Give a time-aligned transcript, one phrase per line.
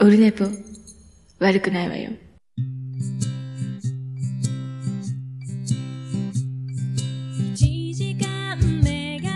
[0.00, 0.44] オルネポ、
[1.40, 2.12] 悪くないわよ。
[7.52, 9.28] 一時間目が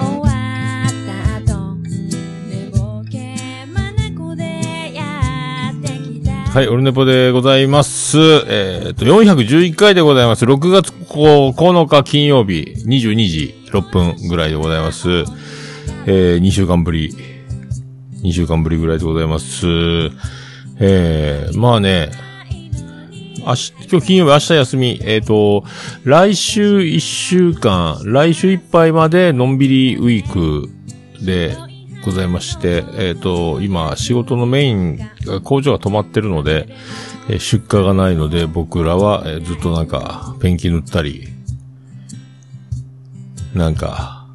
[0.00, 8.18] 終わった後寝ぼけまなこでやってきたはい、オルネポでございます。
[8.46, 10.44] えっ、と、411回でございます。
[10.44, 15.08] 6月9日金曜日、22時6分ぐらいでございます。
[16.06, 17.33] えー、2週間ぶり、
[18.24, 19.66] 2週間ぶりぐらいでございます。
[20.78, 22.10] えー、まあね、
[23.46, 25.00] 明日、今日金曜日、明日休み。
[25.02, 25.62] えっ、と、
[26.04, 30.70] 来週1週間、来週いっぱいまでのんびりウィーク
[31.22, 31.54] で
[32.02, 34.98] ございまして、えっ、と、今、仕事のメイン、
[35.42, 36.66] 工場が止まってるので、
[37.28, 41.28] えー出荷がないので、僕らは、えずっとなんか、ペンキ塗ったり、
[43.54, 44.26] なんか、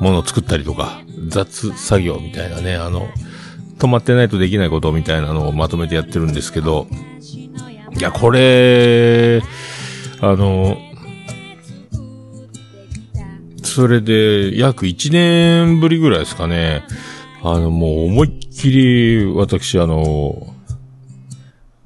[0.00, 3.08] 物作ったりとか、雑作業みたいなね、あの、
[3.78, 6.86] 止まってないとできないことみたいなのをまとめてやってるんですけど、
[7.98, 9.42] いや、これ、
[10.20, 10.76] あの、
[13.62, 16.84] それで、約1年ぶりぐらいですかね。
[17.42, 20.54] あの、もう思いっきり、私、あの、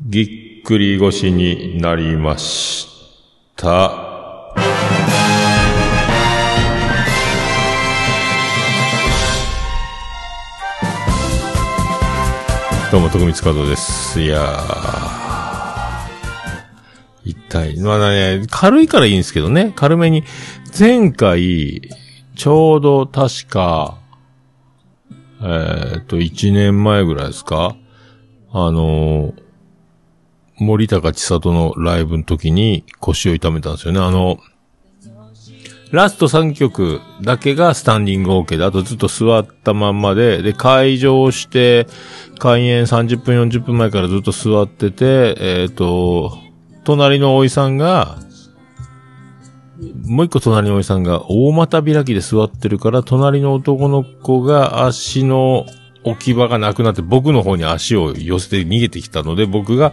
[0.00, 2.88] ぎっくり腰になりまし
[3.56, 4.15] た。
[12.96, 14.22] どうも、徳光和夫です。
[14.22, 16.08] いやー。
[17.26, 19.74] 一体、まあね、軽いからいいんですけどね。
[19.76, 20.24] 軽めに。
[20.78, 21.90] 前回、
[22.34, 23.98] ちょうど確か、
[25.42, 27.76] えーっと、一年前ぐらいですか？
[28.50, 29.42] あのー
[30.58, 34.00] 森高千里のライブの時に腰を痛めたんですよね。
[34.00, 34.38] あの、
[35.92, 41.86] ラスト3曲だけがスタンディング OK で、あとずっと座ったまんまで、で、会場して、
[42.38, 46.38] 開演30分40分前からずっと座ってて、えっ、と、
[46.84, 48.18] 隣のおいさんが、
[50.06, 55.66] もう一個隣のおじさんが大股開きで座ってるから、隣の男の子が足の
[56.04, 59.92] 置き場がなくなって、僕の方に足を寄せて逃げてきたので、僕が、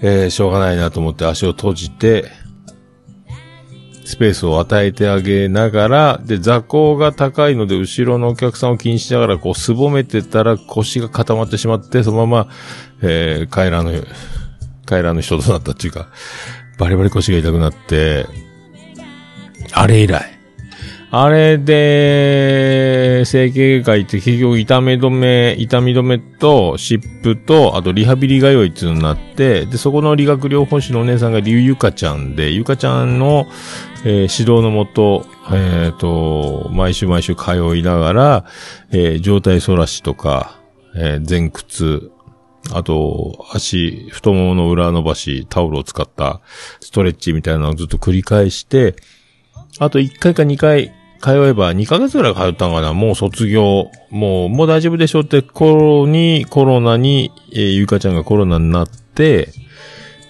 [0.00, 2.30] えーしょうがないなと思って足を閉じて、
[4.08, 12.48] スペースを与えてあげながら、で、座高が高いので、後ろのお客さんを気にしながら、こう、すぼめてたら腰が固まってしまって、そのまま、
[13.02, 14.06] えー、帰らぬ、
[14.86, 16.08] 帰らぬ人となったっていうか、
[16.78, 18.24] バリバリ腰が痛くなって、
[19.74, 20.37] あれ以来。
[21.10, 33.46] あれで、整形外科行って結局痛め止め、痛み止めと湿布と、あとリハビリ通いっていうのになって、で、そこの理学療法士のお姉さんがリュウユカちゃんで、ゆかちゃんの、
[34.04, 38.44] えー指導のもと、えっ、と、毎週毎週通いながら、
[38.90, 40.60] えー状態反らしとか、
[40.94, 42.12] え前屈、
[42.74, 46.42] あと、足、太ももの裏伸ばし、タオルを使った
[46.80, 48.94] ストレッチみたいなのをずっと繰り返して、
[49.78, 53.90] あと1回か2回通えば、2ヶ月ぐらい通ったんかなもう卒業。
[54.10, 59.48] もう、もう大丈夫でしょって頃に、コロナに、えーゆかちゃんがコロナになって、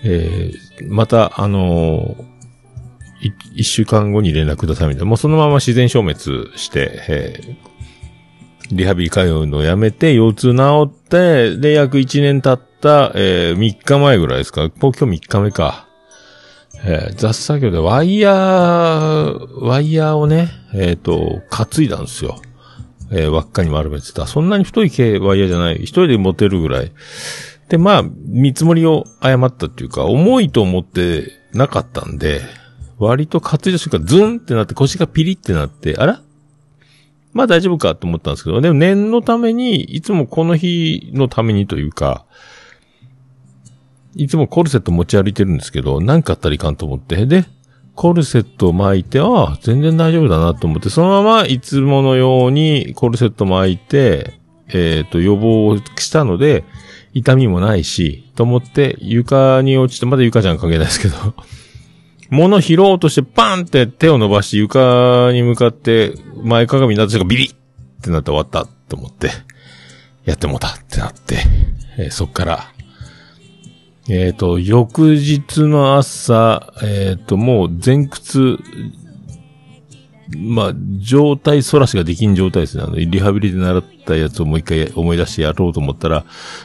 [0.03, 2.29] えーまた、あのー
[3.57, 5.07] 一週間後に連絡くださいみたいな。
[5.07, 7.57] もうそのまま自然消滅して、えー
[8.71, 14.61] リハビリ通うのをやめて、腰痛治って、で、約1年経った、え3日前ぐらいですか。
[14.61, 15.88] もう今日3日目か。
[16.85, 22.41] えー雑作業でワイヤー、ワイヤーをね、えっ、と、担いだんですよ。
[23.11, 24.27] えー輪っかに丸めてた。
[24.27, 25.77] そんなに太い系ワイヤーじゃない。
[25.77, 26.93] 一人で持てるぐらい。
[27.69, 32.41] で、まあ、見積もりを誤ったっていうか、重いと思ってなかったんで、
[32.99, 36.23] 割と担いだ瞬間、ズンってなって腰がピリってなって、あら？
[37.33, 42.25] まあ大丈夫かと思ったんですけど、でも念のために、いつもこの日のためにというか、
[44.19, 47.45] いつもコルセット持ち歩いてるんですけど、何かあったらいかんと思って、で、
[47.95, 54.35] コルセット巻いて、ああ、全然大丈夫だなと思って、そのままいつものようにコルセット巻いて、
[54.73, 56.65] えっ、と、予防したので、
[57.15, 61.17] 痛みもないし、と思って、床に落ちて、まだ床ちゃん関係ないですけど、
[62.29, 66.13] 物拾おうとしてパンって手を伸ばして床に向かって
[66.43, 67.57] 前かがみになった瞬間ビリッっ
[68.03, 69.31] てなって終わったと思って、
[70.25, 71.37] やってもうたってなって、
[71.99, 72.73] えーそっから、
[74.11, 78.59] えっ、と、翌日の朝、えっ、と、もう前屈、
[80.37, 82.85] まあ、状態反らしができん状態ですね。
[82.85, 86.25] あの、リハビリで習ったやつをもう一回思い出してやろうと思ったら、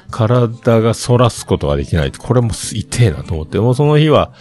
[0.09, 2.11] 体が反らすことができない。
[2.11, 4.33] これも痛えなと思って、もうその日は、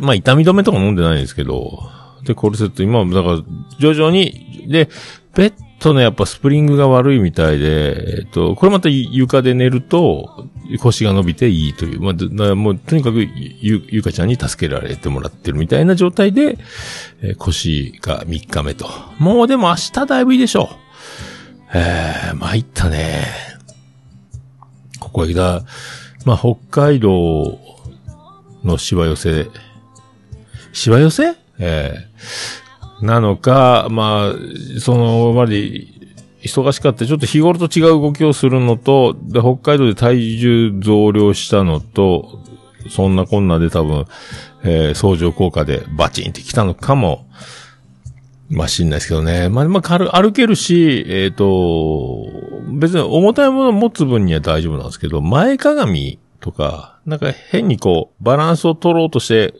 [0.00, 1.90] まあ、痛み止めとか飲んでないんですけど、
[2.24, 3.42] で、コルセット、今は、だから、
[3.78, 4.88] 徐々に、で、
[5.34, 10.46] ベッとね、やっぱスプリングが悪いみたいで、えっと、これまた床で寝ると
[10.80, 12.12] 腰が伸びていいという、ま
[12.50, 16.56] あ、もうとにかくゆ、ゆかちゃんに助けられてもらってるみたいな状態で、
[17.20, 18.88] えー、腰が3日目と。
[19.18, 20.76] もうでも明日だいぶいいでしょう。
[21.74, 23.26] えー、参ったね。
[25.00, 25.62] ここへ来た、
[26.24, 27.58] まあ、北海道
[28.62, 29.48] のしわ寄せ、
[30.72, 31.34] しわ寄せ？
[31.58, 32.61] えー、
[33.02, 35.86] なのか、まあ、その、まで、
[36.42, 37.06] 忙しかった。
[37.06, 42.40] ちょっと日頃と違う動きをするのと、で、北海道で体重増量したのと、
[42.90, 44.06] そんなこんなで多分、
[44.64, 47.26] えー、相乗効果でバチンってきたのかも、
[48.50, 49.48] まあ、しんないですけどね。
[49.48, 52.26] まあ、まあ、軽、歩けるし、えっ、ー、と、
[52.72, 59.54] 別に重たいものを持つ分には大丈夫なんですけど、前かがみとか、なんか変にこう、バランスを取ろうとして、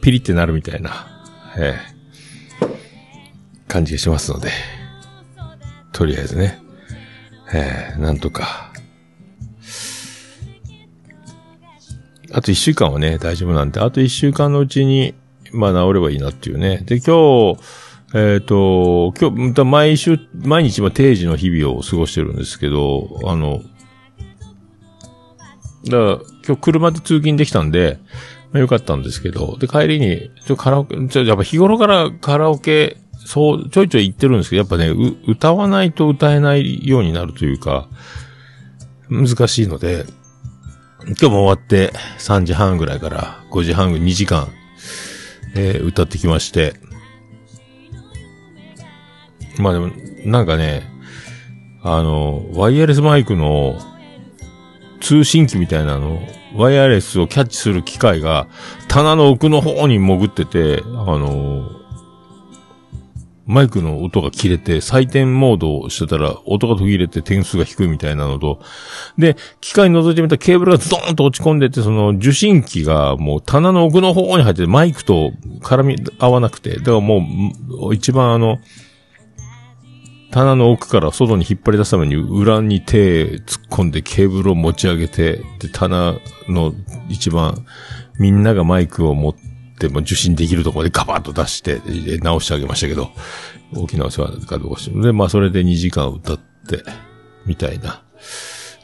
[0.00, 1.17] ピリってなるみたいな、
[1.58, 4.50] えー、感じがしますので、
[5.92, 6.60] とりあえずね、
[7.52, 8.72] えー、なんとか、
[12.32, 15.14] あと一週間はね、大丈夫なんで、あと一週間のうちに、
[15.52, 16.78] まあ治ればいいなっていうね。
[16.84, 17.60] で、今日、
[18.14, 23.62] えっ、ー、と、今日、毎週、毎日、ま、定時の日々を過ごしてるんですけど、あの、
[25.86, 27.98] だから、今日車で通勤できたんで、
[28.52, 37.88] まあ、よかったんですけど、で、帰りに、ちょ、カラオケ、ちょ、やっぱ日頃からカラオケ、そう、ちょいちょい行ってるんですけど、やっぱね、う歌わないと歌えないようになるというか、
[39.10, 40.06] 難しいので、
[41.06, 44.48] 今日も終わって3時半ぐらいから5時半ぐらい2時間
[45.54, 46.74] えー、歌ってきまして。
[49.58, 49.90] まあでも、
[50.24, 50.82] なんかね、
[51.82, 53.78] あの、ワイヤレスマイクの
[55.00, 56.20] 通信機みたいなの、
[56.54, 58.48] ワイヤレスをキャッチする機械が
[58.88, 61.78] 棚の奥の方に潜ってて、あの、
[63.48, 68.60] マイクの音が切れて、採点モードをしてたら、音が途切れて点数が低いみたいなのと、
[69.16, 77.26] で、機械に覗いてみたらケーブルがズドーンと落ち込んでて、その受信機がもう棚の奥の方に入っててマイクと絡み合わなくて、だからも
[77.88, 78.58] う、一番あの、
[80.30, 86.74] 棚の奥から外に引っ張り出すために裏に手突っ込んでケーブルを持ち上げて、で、棚の
[87.08, 87.64] 一番
[88.18, 89.34] みんながマイクを持っ
[89.78, 91.80] て、も受信できるところでガバッと出して
[92.18, 93.10] 直してあげましたけど、
[93.74, 95.00] 大きなお世話かどうかして。
[95.00, 96.82] で、まあそれで2時間歌って、
[97.46, 98.02] みたいな。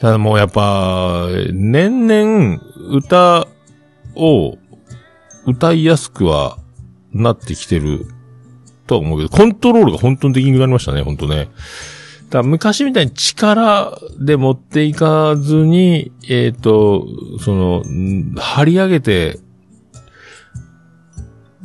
[0.01, 3.49] ただもうやっぱ、年々歌
[4.15, 4.57] を
[5.47, 6.59] 歌いやすくは
[7.13, 8.07] なってきてる
[8.87, 11.49] とは思うけど、コントロールが本当にできなくなりましたね、本当ね。
[12.31, 17.07] だ昔みたいに力で持っていかずに、えっ、ー、と、
[17.41, 17.85] その、
[18.37, 19.39] 張り上げて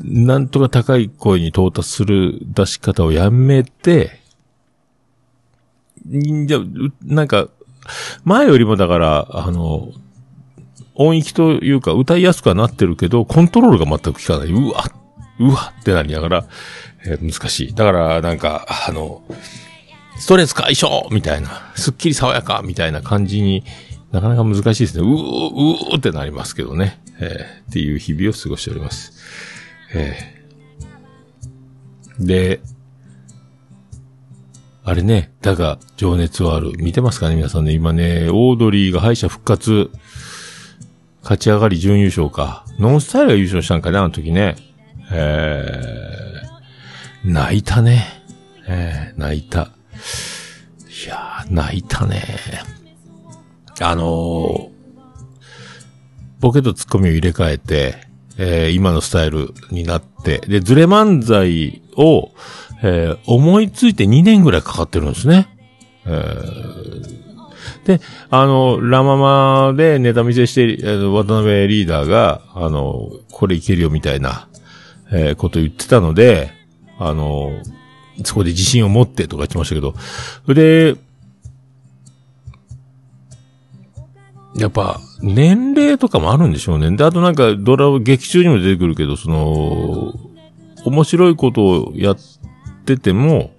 [0.03, 4.19] なんとか高い声に到達する出し方をやめて、
[6.05, 6.59] じゃ、
[7.03, 7.49] なんか、
[8.23, 9.91] 前よりもだから、あの、
[10.95, 14.51] 音域というか歌いやすくはなってるけど、コントロールが全く効かない。
[14.51, 14.85] うわ、
[15.39, 16.45] うわってなりながら、
[17.05, 17.73] えー、難しい。
[17.73, 19.21] だから、なんか、あの、
[20.17, 23.63] ストレス解消みたいな、すっきり爽やかみたいな感じに
[24.11, 25.03] なかなか難しいですね。
[25.03, 27.01] うー、うーってなりますけどね。
[27.21, 29.13] えー、っていう日々を過ごしております。
[29.93, 30.39] ええ
[32.19, 32.59] で、
[34.83, 36.73] あれね、だが、情熱はある。
[36.77, 37.71] 見てますかね皆さんね。
[37.71, 39.89] 今ね、オードリーが敗者復活、
[41.21, 42.65] 勝ち上がり準優勝か。
[42.77, 44.55] ノンスタイルが優勝したんかなあの時ね。
[45.11, 46.38] え、
[47.25, 48.05] 泣いたね。
[48.67, 49.71] えー、泣いた。
[51.05, 52.23] いやー、泣いたね。
[53.81, 54.69] あのー、
[56.39, 57.95] ボケとツッコミを入れ替えて、
[58.37, 62.31] えー、今のスタイルになって、で、ズレ漫才を、
[62.81, 65.49] えー、思いついて2年ぐらいかかってるんですね。
[66.05, 74.47] えー、で、あの、ラママでネタ見せして、渡辺リーダーが、あの、これいけるよみたいな、
[75.11, 76.58] えー、こと言ってたので、
[76.99, 77.51] あの、
[78.23, 79.95] そこで自信を持ってとか言ってましたけど、
[80.53, 80.95] で、
[84.55, 86.95] やっぱ、年齢とかもあるんでしょうね。
[86.95, 90.13] で、あとなんか、ドラマ、劇中にも出てくるけど、その、
[90.85, 92.17] 面白いことをやっ
[92.85, 93.51] てても、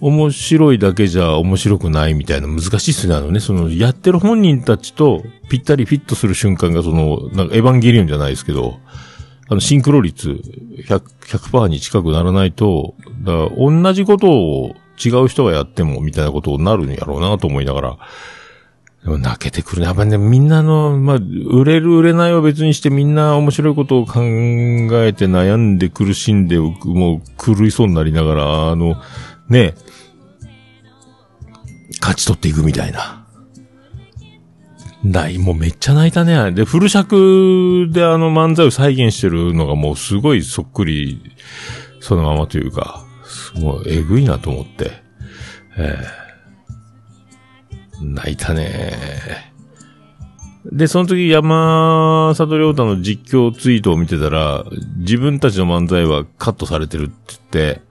[0.00, 3.14] 面白いだけじゃ面白くないみたいな難しいっすね。
[3.14, 8.78] あのね、その、やってる本人たちとぴったりフィットする瞬間が、その、なんかエヴァンゲリオンじゃないですけど、
[9.48, 10.30] あの、シンクロ率
[10.88, 14.74] 100、100%に近くならないと、だから同じことを
[15.04, 17.98] 違う人がやってもみたいなことになるんやろうなと思いながら、
[19.04, 19.86] でも泣けてくるね。
[19.86, 28.96] やっぱね、みんなの、まあ、売れる売れないを別にしてみんな面白いことを考えて悩んで苦しんで、もう狂いそうになりながら、あの、
[29.48, 29.74] ね、
[32.00, 33.25] 勝ち取っていくみたいな。
[35.10, 36.52] ない、もうめっちゃ泣いたね。
[36.52, 41.20] で、フル尺であの漫才を再現してるのがもうすごいそっくり、
[42.00, 43.04] そのままというか、
[43.56, 44.92] もうえぐいなと思って。
[45.76, 46.26] えー
[48.00, 48.92] 泣いたね。
[50.70, 54.64] で、その時山里亮太の実況ツイートを見てたら、
[54.98, 57.40] 自分たちの漫才はカットされてるって言っ
[57.74, 57.82] て、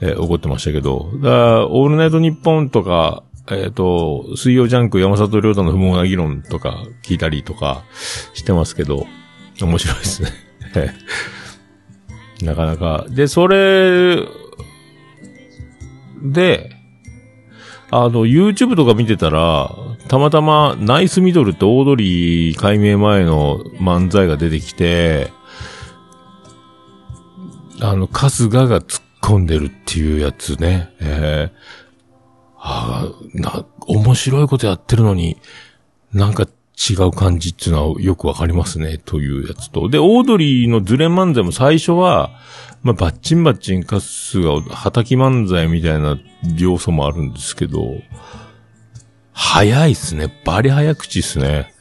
[0.00, 7.84] えー怒ってましたけど、だから、オールナイトニッポンとか、えっ、と、水曜ジャンク山里亮太の不毛な議論とか聞いたりとか
[8.34, 9.06] してますけど、
[9.60, 10.30] 面白いですね。
[12.42, 13.06] なかなか。
[13.08, 14.16] で、それ、
[16.22, 16.70] で、
[17.90, 19.74] あの、YouTube とか見てたら、
[20.08, 25.32] たまたまナイスミドルってオードリー解明前の漫才が出てきて、
[27.80, 30.90] あの、春日が突っ込んでるっていうやつね。
[31.00, 31.81] ええ
[32.64, 35.36] ああ、な、面白いことやってるのに、
[36.12, 36.46] なんか
[36.78, 39.88] 違う感じっていうのはよくわかりますね、というやつと。
[39.88, 42.30] で、オードリーのズレ漫才も最初は、
[42.82, 46.18] まあ、バッチンバッチンカスが、叩き漫才みたいな
[46.56, 48.00] 要素もあるんですけど、
[49.32, 50.32] 早いっすね。
[50.44, 51.72] バリ早口っすね。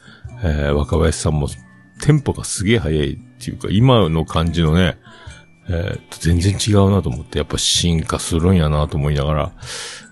[0.44, 1.48] えー、若林さんも、
[2.02, 4.98] テンポがすげえ早いっていうか、今の感じのね、
[5.70, 9.52] えーと全然違うなと思って、やっぱ進化するんやなと思いながら、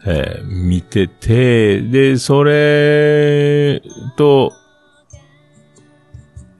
[0.06, 3.82] えー見てて、で、それ
[4.16, 4.54] と、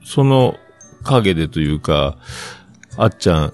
[0.04, 0.56] その
[1.04, 2.18] 影でというか、
[2.96, 3.52] あっちゃん、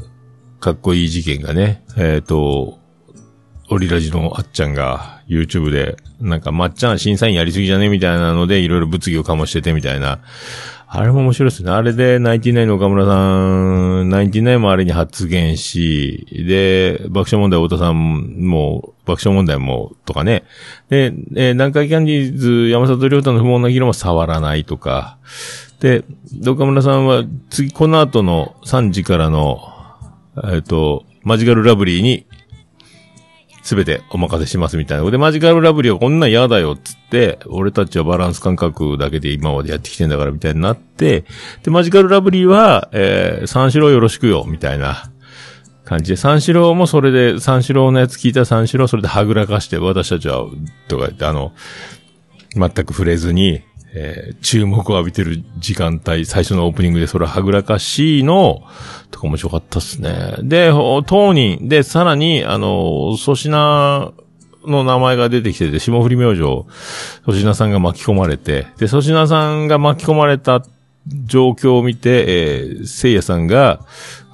[0.59, 2.79] かっこいい事件がね、えっ、と、
[3.69, 10.21] オリラジのあっちゃんが YouTube で、なんかまっちゃん審査員やりすぎじゃねみたいなので、いろいろ物議を醸しててみたいな。
[10.89, 11.71] あれも面白いですね。
[11.73, 20.45] あれで、ナインティナインの岡村さん、ナインティナインもあれに発言し、で、爆笑問題太田さんも、爆笑問題も、とかね。
[20.89, 25.19] で、えー南海キャンディーズ、山里亮太の不毛な議論は触らないとか。
[25.81, 26.05] で、
[26.47, 29.59] 岡村さんは、次、この後の3時からの、
[30.45, 32.27] えっ、と、マジカルラブリーに、
[33.67, 35.11] すべてお任せしますみたいな。
[35.11, 41.25] で、マジカルラブリーはこんなん嫌だよっつって、俺たちはバランス感覚だけで今までやってきてんだからみたいになって、
[41.65, 45.11] で、マジカルラブリーは、えー、三四郎よろしくよ、みたいな
[45.85, 50.47] 感じで、三四郎もそれで、三四郎のやつ聞いた三四郎それではぐらかして、私たちは、
[50.87, 51.53] とか言って、あの、
[52.55, 53.63] 全く触れずに、
[53.99, 58.63] えー注目を浴びてる時間帯、最初のオープニングでそれはぐらかしいの、
[59.11, 60.37] とか面白かったっすね。
[60.43, 60.71] で、
[61.07, 64.13] 当人、で、さらに、あの、粗品
[64.67, 66.41] の名前が出てきてて、霜降り明星、
[67.25, 70.63] 粗品さんが巻き込まれて、で、粗品さんが巻き込まれた
[71.25, 73.81] 状況を見て、えー、せいやさんが、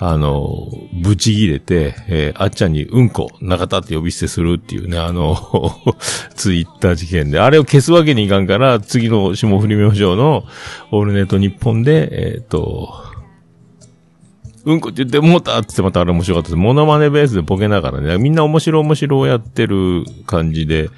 [0.05, 0.69] あの、
[1.01, 5.37] ぶち切れて、えーあっちゃんにうんこ、中田って呼び捨てするっていうね、あの、
[6.35, 10.43] ツイッター事件で、あれを消すわけにいかんから、次の霜降り明星の
[10.91, 12.93] オールネット日本で、えっ、と、
[14.65, 16.57] うんこって言ってもうたってってまたあれ面白かったです。
[16.57, 20.91] モノマネベースでボケながらね、みんな面白面白をやってる感じで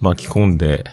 [0.00, 0.84] 巻き込んで、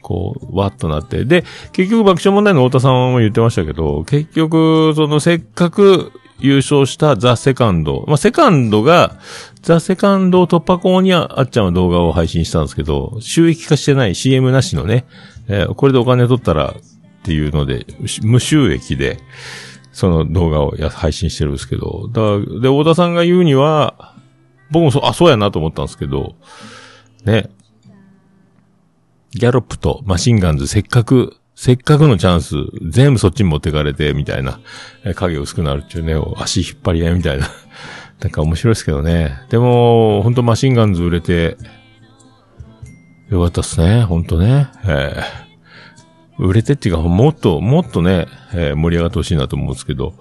[0.00, 1.26] こう、わっとなって。
[1.26, 8.04] で、結局爆笑問題の太田さんも言ってましたけど、結局、そのせっかく優勝したザ・セカンド。
[8.06, 9.18] まあ、セカンドが、
[9.62, 15.04] ザ・セカンドを突破口にああっちゃんは動画を配信したんですけど、収益化してない CM なしのね、
[15.48, 17.86] えーこれでお金取ったらっていうので、
[18.22, 19.18] 無収益で、
[19.92, 24.14] その動画をや配信してるんですけど、だで、太田さんが言うには、
[24.70, 26.36] 僕もそう、あ、そうやなと思ったんですけど、
[27.24, 27.50] ね。
[29.32, 32.54] ギャロップとマシンガンズ、せっかく、せっかくのチャンス、
[32.88, 34.60] 全部そっちに持ってかれて、みたいな、
[35.14, 37.50] 影薄くなるっていうね、足引っ張り合いみたいな。
[38.18, 39.38] なんか面白いですけどね。
[39.50, 41.58] でも、ほんとマシンガンズ売れて、
[43.28, 44.68] よかったっすね、ほんとね。
[44.84, 45.50] えー
[46.42, 50.14] 売れてっていうか、もっと、もっとね、えー盛り上がってほしいなと思うんですけど、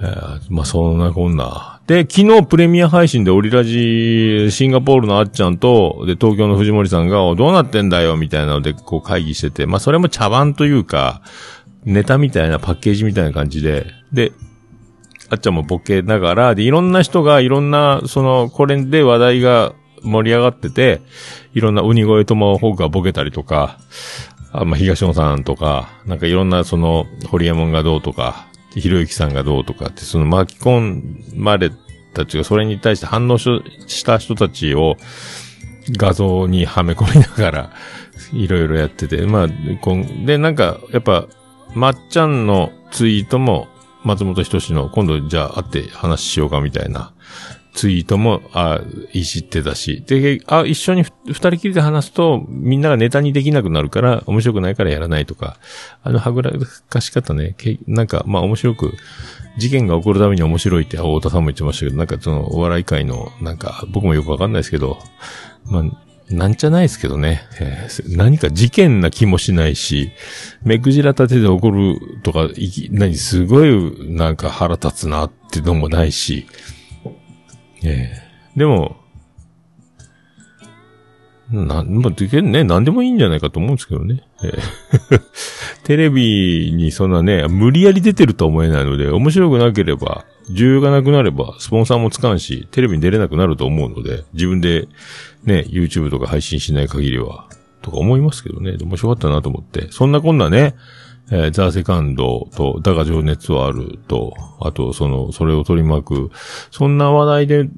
[0.00, 1.80] えーまあ、そんなこんな。
[1.86, 11.22] で、昨日プレミア配信でオリラジ、シンガポールのあっちゃんと、で、東京の藤森さんが、どうなってんだよ、みたいなので、こう会議してて、まあ、それも茶番というか、
[11.84, 14.32] ネタみたいなパッケージみたいな感じで、で、
[15.30, 21.00] あっちゃんもボケながら、で、いろんな人がいろんな、その、これで話題が盛り上がってて、
[21.54, 23.78] いろんな鬼越トマホークがボケたりとか、
[24.52, 28.46] あまあ、東野さんとか、なんかいろんなその、ホリエモンがどうとか、
[28.80, 31.70] ひろゆきさんがどうとかって、その巻き込まれ
[32.12, 34.96] たちが、それに対して反応した人たちを、
[35.90, 37.70] 画像にはめ込みながら、
[38.32, 39.48] いろいろやってて、まあ、
[39.80, 41.26] こんで、なんか、やっぱ、
[41.74, 43.68] まっちゃんのツイートも、
[44.02, 47.12] 松本人志の、今度じゃあ会って話しようかみたいな、
[47.74, 48.80] ツイートも、あ、
[49.12, 50.04] いじってたし。
[50.06, 55.56] で、あ、一緒に二人きりで話すと、みんながネタにできなくなるから、面白くないからやらないとか、
[56.02, 56.52] あの、はぐら
[56.88, 58.94] かし方ね、けなんか、まあ面白く、
[59.58, 64.98] 事件が起こるために面白いって、太田さんも言ってましたけど、なんかその、お笑い界の、なんか、僕もよくわかんないですけど、
[65.66, 65.84] まあ、
[66.30, 70.10] なんじゃないですけどね、えー何か事件な気もしないし、
[70.62, 76.46] 目くじら立てで起こるとか、いき、何、すごい、なんか腹立つなってのもないし、
[77.84, 78.12] え
[78.56, 78.96] えでも、
[81.50, 84.22] なん、まあ、でけね、なんでもいいんじゃないかと思うんですけどね。
[84.42, 84.52] え
[85.12, 85.20] え
[85.84, 94.88] テレビにそんなね、無理やり出てるとは思えないので、面白くなければ、需要がなくなれば、スポンサーもつかんし、テレビに出れなくなると思うので、自分で
[95.44, 97.46] ね、YouTube とか配信しない限りは、
[97.82, 98.72] とか思いますけどね。
[98.78, 99.88] でも面白かったなと思って。
[99.90, 100.74] そんなこんなね、
[101.30, 106.30] えーザ・セカンドと、だが情熱はあると、あと、その、それを取り巻く、
[106.70, 107.68] そんな話題で、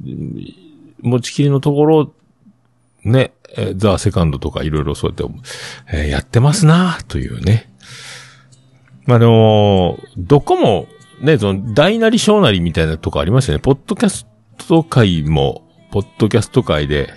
[1.00, 2.12] 持ちきりのところ、
[3.04, 5.38] ね、えーザ・セカンドとかいろいろそうやって、
[5.92, 7.70] えーやってますなというね。
[9.06, 10.88] まあ、でも、どこも、
[11.20, 13.60] ね、その、大なり小なりみたいなとこありますよね。
[13.60, 14.26] ポッドキャス
[14.66, 15.62] ト界も、
[15.92, 17.08] ポッドキャスト界で、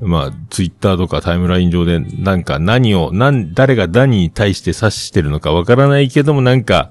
[0.00, 6.90] まあ、ツイッターとかタイムライン上で、なんか何を、なん、誰が何に対して指してるのかわからないけども、なんか、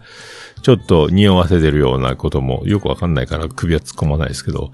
[0.62, 4.72] ちょっと匂わせてるようなこともよくわかんないから首は突っ込まないですけど、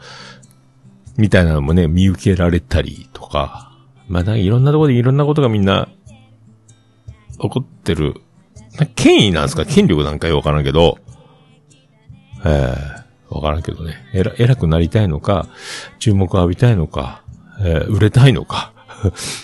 [1.16, 3.72] みたいなのもね、見受けられたりとか、
[4.10, 5.88] まあ、なんかいろんなところでいろんなことがみんな、
[7.40, 8.16] 起こってる。
[8.96, 9.66] 権威なんですか？
[9.66, 10.98] 権力なんかよくわからんけど、
[12.46, 12.76] え
[13.32, 13.96] えわからんけどね。
[14.14, 15.48] えら、偉くなりたいのか、
[16.00, 17.24] 注目を浴びたいのか、
[17.62, 18.74] えー売れたいのか。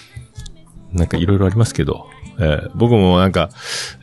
[0.93, 2.07] なんかいろいろありますけど、
[2.39, 3.49] えー僕もなんか、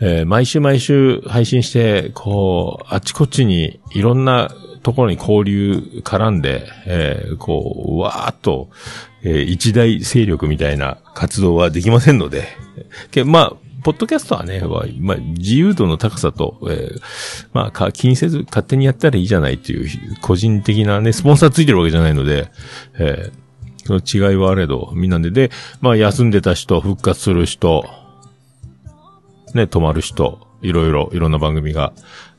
[0.00, 4.50] えー毎週毎週配信して、こう、あちこちにいろんな
[4.82, 8.70] ところに交流絡んで、えーこう、わーっと、
[9.22, 12.44] えー一大勢力みたいな活動はできませんので、
[13.10, 13.52] けまあ、
[13.84, 14.60] ポッドキャストはね、
[14.99, 17.00] まあ、自由度の高さと、えー
[17.52, 19.88] まあ、気にせず勝手にやったらいいじゃないっていう、
[20.21, 22.50] 個人的なね、スポンサーついてるわけじゃないので、
[22.99, 23.48] えー
[23.88, 27.86] その違いはあれど、みんなで、で、まあ、休んでた人、復活する人、
[29.54, 31.94] ね、止まる人、いろいろ、いろんな番組が、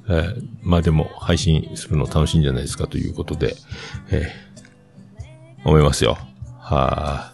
[0.08, 3.56] えーまあでも、配信するの楽しいんじゃないですかということで、
[4.12, 6.20] えー思いますよ。
[6.60, 7.34] は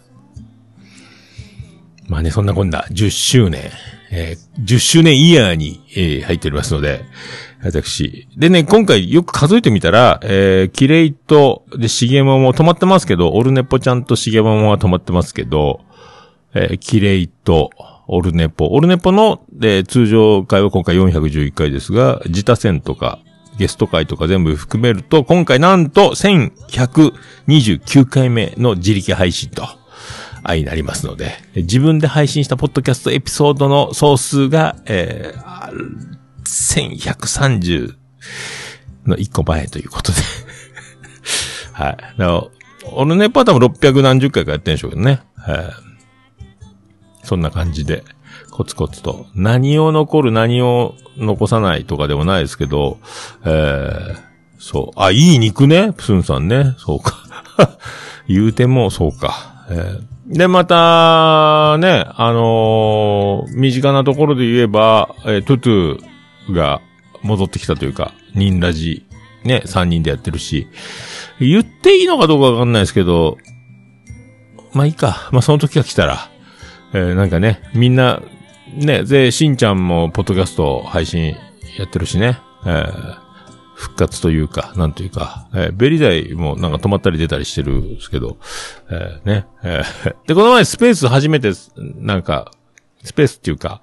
[2.08, 3.70] まあね、そんなこんな、10周年、
[4.10, 7.04] えー10周年イヤーに、えー入っておりますので、
[7.66, 8.28] 私。
[8.36, 15.80] でね、今回よく数えてみたら、えー、キレイと、で、シゲモも止まってますけど、オルネポちゃんとシゲモモは止まってますけど、
[16.54, 17.70] えー、キレイと、
[18.08, 18.68] オルネポ。
[18.68, 23.18] オルネポの、で、通常回は今回411回ですが、自他戦とか、
[23.58, 29.66] ゲスト回とか全部含めると、今回なんと1129回目の自力配信と、
[30.44, 36.15] あいなりますので、自分で配信したポッドキャストエピソードの総数が、えー、
[36.56, 37.94] 1130
[39.06, 40.18] の1個前ということで。
[41.72, 41.96] はい。
[41.96, 42.44] だから、
[42.92, 45.20] 俺ね、パターンも600何十回かやってんでしょうけどね。
[45.36, 45.58] はい。
[47.22, 48.04] そんな感じで、
[48.50, 49.26] コツコツと。
[49.34, 52.98] 何を残る、何を残さないとかでもないですけど、
[53.44, 54.16] えー、
[54.58, 55.00] そう。
[55.00, 56.74] あ、いい肉ね、プスンさんね。
[56.78, 57.18] そうか。
[58.28, 59.66] 言うても、そうか。
[59.70, 66.15] えーで、また、ね、あのー身近なところで言えば、えートゥトゥ
[66.52, 66.80] が
[67.22, 69.06] 戻ってきたというか、ニンラジ、
[69.44, 70.66] ね、3人でやってるし、
[71.40, 73.38] 言っていいのかどうかわかんないですけど、
[74.72, 75.28] まあいいか。
[75.32, 76.30] まあその時が来たら、
[76.92, 78.22] えーなんかね、みんな、
[78.74, 81.36] ね、で、しんちゃんもポッドキャスト配信
[81.78, 83.26] やってるしね、えー
[83.76, 88.38] 復活というか、なんというか、えーベリダイもなんか止まったり出たりしてるんですけど、
[88.90, 92.50] えーね、えーで、この前スペース初めて、なんか、
[93.04, 93.82] スペースっていうか、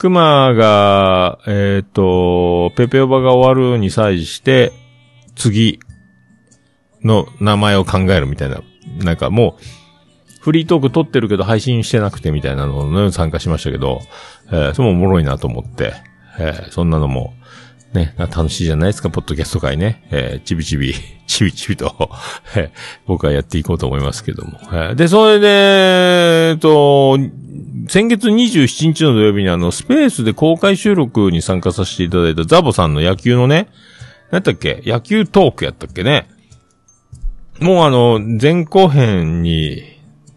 [0.00, 4.72] 熊が、えっ、と、ペペオバが終わるに際して、
[5.36, 5.78] 次
[7.04, 8.62] の名前を考えるみたいな、
[9.04, 14.00] なんかもう、フリートーク撮ってるけど配信してなくてみたいなのに参加しましたけど、
[14.46, 15.92] えーそれもおもろいなと思って、
[16.38, 17.34] えーそんなのも、
[17.94, 20.06] ね、楽しいじゃないですか、ポッドキャスト会ね。
[20.12, 20.94] えーちびちび、
[21.26, 22.10] ちびちびと、
[23.06, 24.60] 僕はやっていこうと思いますけども。
[24.72, 25.48] えーで、それで、
[26.50, 27.18] えっと、
[27.88, 33.68] 先月27日の土曜日にあの、スペースで公開収録に参加させていただいたザボさんの野球のね、
[34.30, 36.28] なんだっけ野球トークやったっけね
[37.58, 39.82] もうあの、前後編に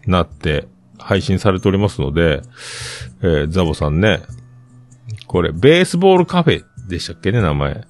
[0.06, 0.66] なって
[0.98, 2.42] 配信されておりますので、
[3.22, 4.22] えーザボさんね、
[5.28, 7.84] これ、ベースボールカフェでしたっけね、名前。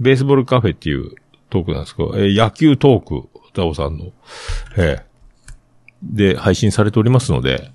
[0.00, 1.14] ベースボールカフェっていう
[1.50, 4.12] トークなんですけど、えー野球トーク、ザボさんの、
[4.76, 5.12] えー
[6.02, 7.70] で、配信されておりますので、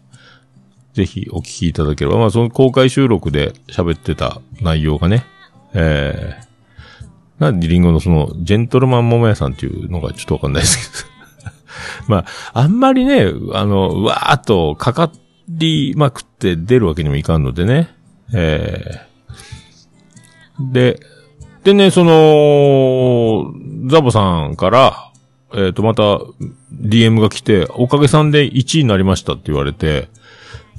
[0.94, 5.26] ぜひお聞きいただければ、まあその公開収録で喋ってた内容がね、
[5.74, 11.18] えー、なんでリンゴのその、ジェントルマン桃屋さんっていうのがちょっとわかんないですけど。
[12.10, 15.12] まあ、あんまりね、あの、わーっとかか
[15.48, 17.96] りまくって出るわけにもいかんのでね。
[18.34, 19.07] えー、
[20.60, 21.00] で、
[21.64, 23.54] でね、その、
[23.90, 25.12] ザボさんから、
[25.54, 26.20] えっ、と、また、
[26.74, 30.10] DM が来て、おかげさんで1位になりましたって言われて、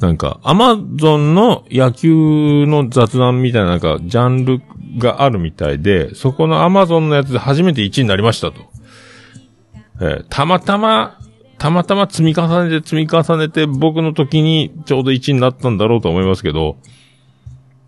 [0.01, 4.63] なんか、アマゾンの野球の雑談みたいななんか、ジャンル
[4.99, 8.61] があるみたいで、そこのアマゾンのやつで初めて1位になりましたと。
[10.01, 11.19] えーたまたま、
[11.59, 16.77] たまたま積み重ねて積み重ねて、僕の時にちょうど1位になったんだろうと思いますけど、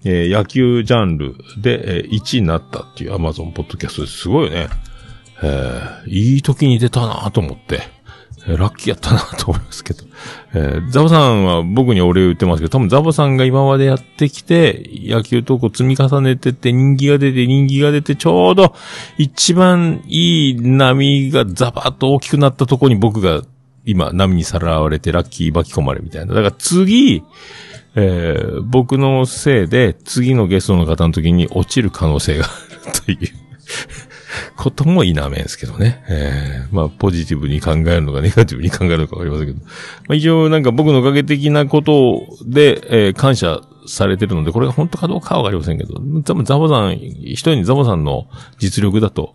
[0.04, 4.18] えー野球ジャンルで、えー1位になったっていうアマゾンポッドキャストです。
[4.18, 4.68] すごいよね。
[5.42, 7.82] えーいい時に出たなと思って、
[8.46, 10.04] えーラッキーやったなと思いますけど。
[10.54, 18.74] えーザボさんは僕にお礼を言ってますけど、多分ザボさんが今までやってきて、野球投稿積み重ねてて人気が出て人気が出て、ちょうど
[19.18, 23.42] 一番いい波がザバッと大きくなったところに僕が
[23.84, 26.34] 今波にさらわれてラッキー巻き込まれみたいな。
[26.34, 27.22] だから次、
[27.94, 32.48] えー僕のせいで次のゲストの方の時に落ちる可能性があ
[32.86, 33.18] るという
[34.56, 36.04] ことも否めんすけどね。
[36.08, 39.58] えーまあ、ポジティブに考えるのかネガティブに考えるのかわかりませんけど。
[39.60, 39.64] ま
[40.10, 48.26] あ、一応なんか僕のおかげ的なことで、えー感謝されてるので、これが本当かどうかはわかりませんけど、多分ザボさん、一人にザボさんの
[48.58, 49.34] 実力だと、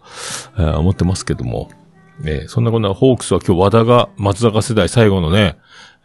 [0.57, 1.69] えー思ってますけども、
[2.23, 5.57] えーそんなこんなホークスは今日和田が松坂世代最後のね、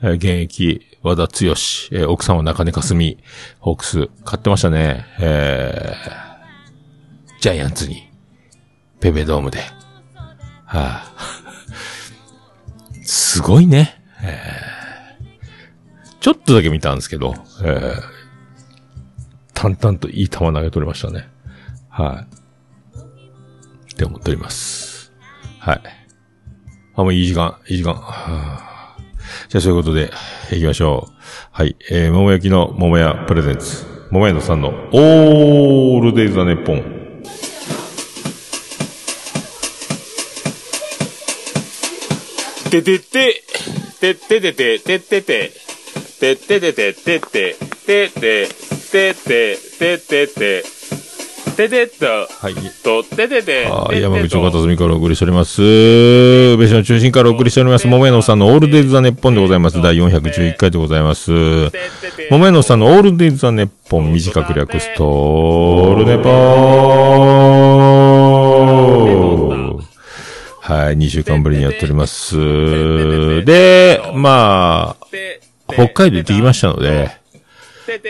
[0.03, 1.55] え現役、和田剛、
[1.93, 3.19] え奥さんは中根かすみ、
[3.59, 5.05] ホークス、買ってましたね。
[5.21, 6.21] えー
[7.41, 8.11] ジャイアンツに、
[9.01, 9.61] ペペドームで。
[10.67, 11.13] はあ、
[13.03, 14.03] すごいね。
[14.23, 14.71] えー
[16.21, 18.21] ちょっとだけ見たんですけど、えー
[19.55, 21.29] 淡々といい球投げ取りましたね。
[21.91, 23.93] はい。
[23.93, 25.13] って思っております。
[25.59, 25.83] はい。
[26.95, 27.93] あ、もういい時間、いい時間。
[27.95, 28.03] は
[28.67, 28.70] あ
[29.49, 30.11] じゃあそういうことで、
[30.51, 31.13] 行きましょう。
[31.53, 31.77] はい。
[31.91, 33.85] えー、桃焼きの桃屋プレゼンツ。
[34.11, 37.01] 桃屋のさんのオールデイズ・ザ・ネッポン。
[42.71, 43.43] ててて、
[44.01, 45.53] てててて、ててて、
[46.21, 48.49] てててて、てて、てて、
[48.91, 50.80] てて、ててて、てて
[51.69, 52.55] と、はい。
[52.83, 55.61] と、ててて、はい、山口岡田住からお送りしております。
[56.57, 57.87] 別所の中心からお送りしております。
[57.87, 59.83] 桃屋のさんのオールデイズ・ザ・ネッポンでございます。
[59.83, 61.31] 第411回でございます。
[62.31, 67.31] 桃屋のさんのオールデイズ・ザ・ネッポン、短く略すと、オールネポー
[70.63, 72.37] はい、2週間ぶりにやっております。
[73.45, 75.07] で、まあ、
[75.69, 77.11] 北海道行ってきましたので、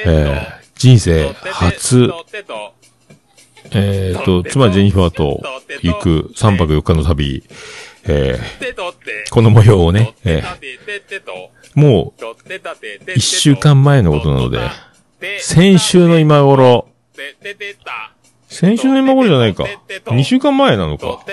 [0.05, 2.11] えー人生初、
[3.73, 5.41] えっ、と、妻ジェニファーと
[5.83, 7.45] 行く3泊4日の旅、
[8.05, 14.59] えーこの模様をね、えーもう1週間前のことなので、
[15.41, 16.89] 先週の今頃、
[18.49, 19.65] 先週の今頃じゃないか。
[20.07, 21.25] 2週間前なのか。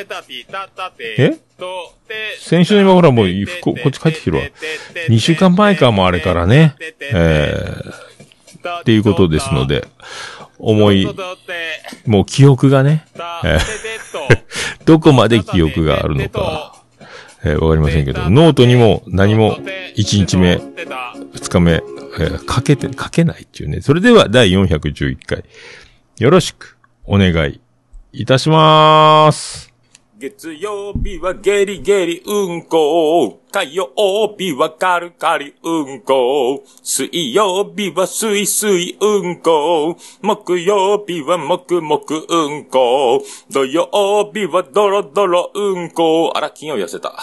[1.18, 1.40] え？
[2.40, 3.28] 先週の今頃はもう
[3.62, 4.44] こ、こっち帰ってきてるわ。
[5.10, 6.76] 2週間前かもあれからね。
[7.02, 9.88] えー、っていうことですので、
[10.60, 11.08] 思い、
[12.06, 13.06] もう記憶がね、
[13.44, 13.60] えー
[14.86, 16.74] どこまで記憶があるのか、
[17.44, 23.82] えーわかりませんけど、ノートにも何も1日目、2日目、えー書けて、書けないっていうね。
[23.82, 25.44] それでは第411回、
[26.20, 27.60] よろしくお願い
[28.14, 29.67] いたします。
[30.20, 33.40] 月曜日はゲリゲリうんこ。
[33.52, 33.94] 火曜
[34.36, 36.64] 日はカルカリうんこ。
[36.82, 39.96] 水曜日はすいすいうんこ。
[40.24, 43.22] 木曜日はもくもくうんこ。
[43.52, 46.34] 土曜日はドロドロうんこ。
[46.36, 47.14] あら、金曜痩せた。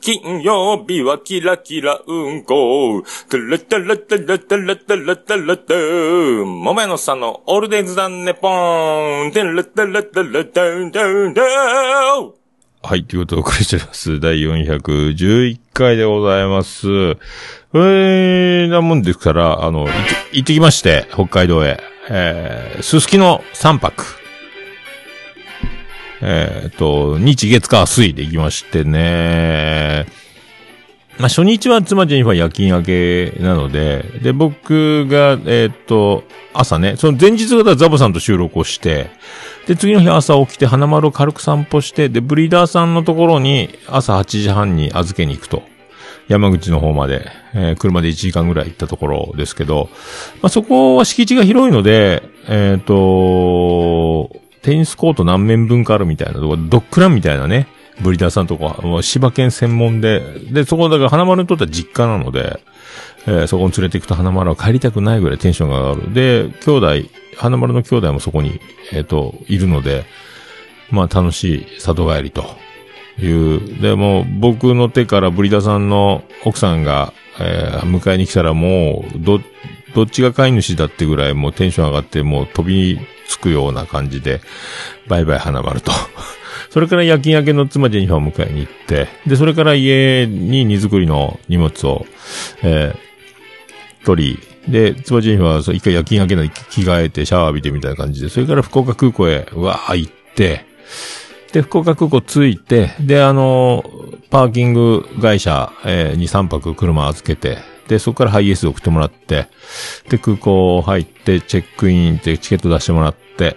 [0.00, 3.02] 金曜日はキラキラうんこ。
[3.28, 6.44] トゥルトゥルトゥルトゥルトゥルトゥルトゥ。
[6.44, 9.32] もめのさんのオールデイズダンネポーン。
[9.32, 12.32] トゥルトゥルトゥルトゥトゥトゥ
[12.82, 14.20] はい、ということでお送りしております。
[14.20, 16.86] 第411回でございます。
[16.88, 19.98] えー、なもんですから、あの、行って
[20.32, 21.80] 行ってきまして、北海道へ。
[22.08, 24.25] えー、すすきの3泊。
[26.22, 30.06] えー、と、日月火水で行きましてね。
[31.18, 39.10] まあ、初日は妻ジェニファー夜勤明けなので、で、僕が、えーっと、朝ね、その前日がザボさんと収録をして、
[39.66, 45.62] で、次の日朝起きて花丸を軽く散歩して、で、ブリーダーさんのところに朝8時半に預けに行くと。
[46.28, 49.88] 山口の方まで、えー車で1時間ぐらい行ったところですけど、
[50.42, 52.94] まあ、そこは敷地が広いので、えっ、と、
[54.66, 57.68] テニスコート何面分かあるみたいなとこ、ドッグランみたいなね、
[58.00, 62.58] ブリダーさんとこは、もう柴犬専門で、で、そこだから花丸にとっては実家なので、
[63.28, 66.14] えーそこに連れて行くと花丸は帰りたくないぐらいテンションが上がる。
[66.14, 66.70] で、兄
[67.02, 68.60] 弟、花丸の兄弟もそこに、
[68.92, 70.04] えっ、と、いるので、
[70.90, 72.56] まあ楽しい里帰りと
[73.20, 73.80] いう。
[73.80, 79.40] で、も僕の手からブリダさんの奥さんが、えー迎えに来たらもう、ど、
[79.94, 84.40] どっちが飼い主だってぐらいもうテンション上がってもう飛びつくような感じで、
[85.08, 85.92] バイバイ花丸と。
[86.70, 92.06] それから夜勤明けの妻ジェニファーを迎えに行って、で、それから家に荷造りの荷物を、
[92.62, 93.06] えー
[94.06, 100.64] 取り、で、妻ジェニファーは一回夜勤明けの着替えてシャワー浴びてみたいな感じで、それから福岡空港へ、うわー行って、
[101.52, 103.84] で、福岡空港着いて、で、あの、
[104.30, 109.48] パーキング会社、えーに3泊車預けて、で、そこからハイエース送ってもらって、
[110.08, 113.56] で、空港入って、チェックインってチケット出してもらって、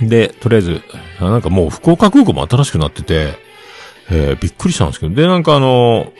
[0.00, 0.80] で、とりあえず、
[1.20, 3.34] なんかもう福岡空港も新しくなってて、
[4.10, 6.12] えーびっくりしたんですけど、で、なんかあの、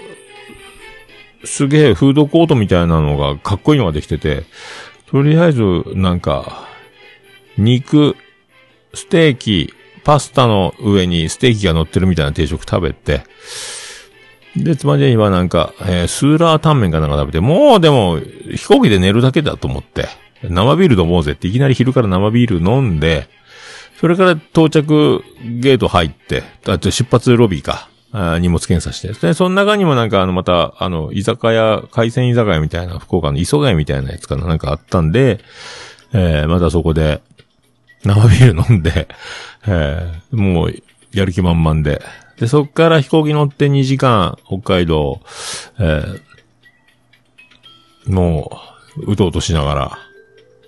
[1.45, 4.45] すげえフードコートみたいなのがかっこいいのができてて、
[5.11, 5.63] とりあえず、
[5.95, 6.69] なんか、
[7.59, 8.17] 肉、
[8.95, 9.75] ステーキ、
[10.05, 13.25] パスタの上にステーキが乗ってるみたいな定食食べて、
[14.57, 18.19] で、妻ジェニはなんか、えースーラータンメンかなんか食べて、もうでも、
[18.55, 20.09] 飛行機で寝るだけだと思って、
[20.43, 23.29] 生ビール飲もうぜっていきなり昼から生ビール飲んで、
[24.01, 25.23] それから到着
[25.61, 27.89] ゲート入って、あと出発ロビーか。
[28.15, 29.15] あー荷物検査して。
[29.27, 35.41] で、その中にもなんかあの、また、あの、居酒屋、海鮮居酒屋みたいな、福岡の磯貝みたいなやつかな、なんかあったんで、
[36.13, 37.23] えー、またそこで、
[38.05, 39.09] 生ビール飲んで、
[39.67, 40.75] えー、もう、
[41.15, 42.03] やる気満々で。
[42.39, 45.21] で、そっから飛行機乗って2時間、北海道、
[45.79, 48.59] えー、も
[48.97, 49.99] う、うとうとしながら。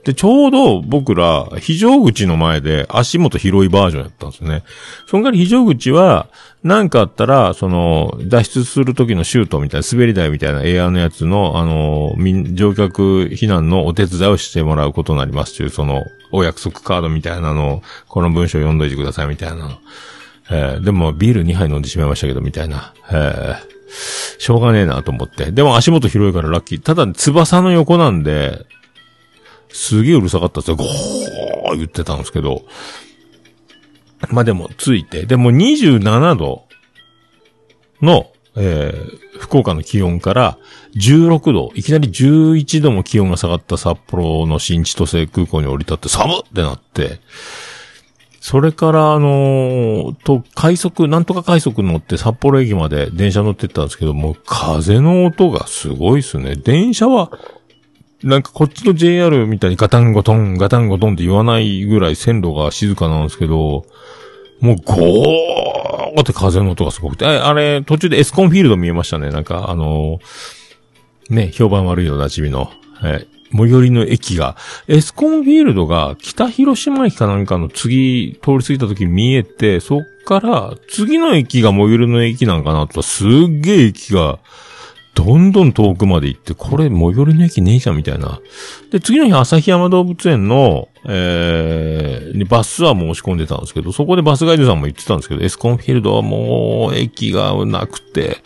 [0.04, 4.62] で、ちょうど僕ら、非常口の前で足元広いバージョンやったんですね。
[5.06, 6.28] そんから非常口は、
[6.62, 12.14] なんかあったら、その、脱出する時のシュートみたいな、滑り台みたいなエアのやつの、あの、
[12.52, 19.78] 乗客避難のお手伝いをしてもらうことになりますという、その、お約束カードみたいなのを、この文章読んどいてくださいみたいなの。
[20.50, 22.92] えーでもビール2杯飲んでしまいましたけど、みたいな。
[23.10, 23.74] えー
[24.38, 25.52] しょうがねえなと思って。
[25.52, 26.82] でも足元広いからラッキー。
[26.82, 28.66] ただ、翼の横なんで、
[29.68, 30.76] すげえうるさかったですよ。
[30.76, 32.64] ゴー言ってたんですけど。
[34.30, 35.26] まあでも、ついて。
[35.26, 36.64] でも27度
[38.02, 40.58] の、えー福岡の気温から
[40.94, 47.18] 16度、いきなり11度も気温が下がった札幌の新千歳空港に降り立って寒っってなって、
[48.44, 56.54] それから、あのーと、快速、なんとか快速乗って札幌駅まで電車乗ってったんですけど、もう風の音がすごいっすね。
[56.54, 57.30] 電車は、
[58.22, 63.86] なんかこっちの JR みたいにガタンゴトン、ガタンゴトンって言わないぐらい線路が静かなんですけど、
[64.60, 69.30] もうゴーって風の音がすごくて、あれ、途中でエスコンフィールド見えましたね。
[69.30, 72.70] なんか、あのーね、評判悪いのなじみの、
[73.02, 73.26] え
[73.56, 74.56] 最寄りの駅が、
[74.88, 84.38] エスコンフィールドが北広島駅かなんかの次、通り過ぎた時見えて、そっから次の駅が最寄りの駅なんかなと、すっげえ駅が、
[85.14, 88.40] どんどん遠くまで行って、これ最寄りの駅ねえじゃんみたいな。
[88.90, 98.38] で、次の日、旭山動物園の、えー、バスツアーも申し込んでたんですけど、そこでバスガイドさんも言ってたんですけど、エスコンフィールドはもう、駅がなくて、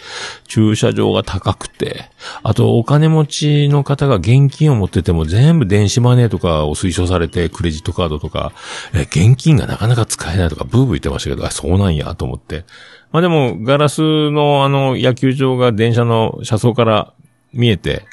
[0.47, 2.11] 駐車場が高くて、
[2.43, 8.53] あと、お金持ちの方が現金を持ってても全部電子マネーとかを推奨されて、クレジットカードとか、
[8.93, 12.65] え、現金がなかなか使えないとか、ブーブー言ってましたけど、あ、そうなんや、と思って。
[13.13, 17.13] まあでも、ガラスのあの、野球場が電車の車窓から
[17.53, 18.05] 見えて、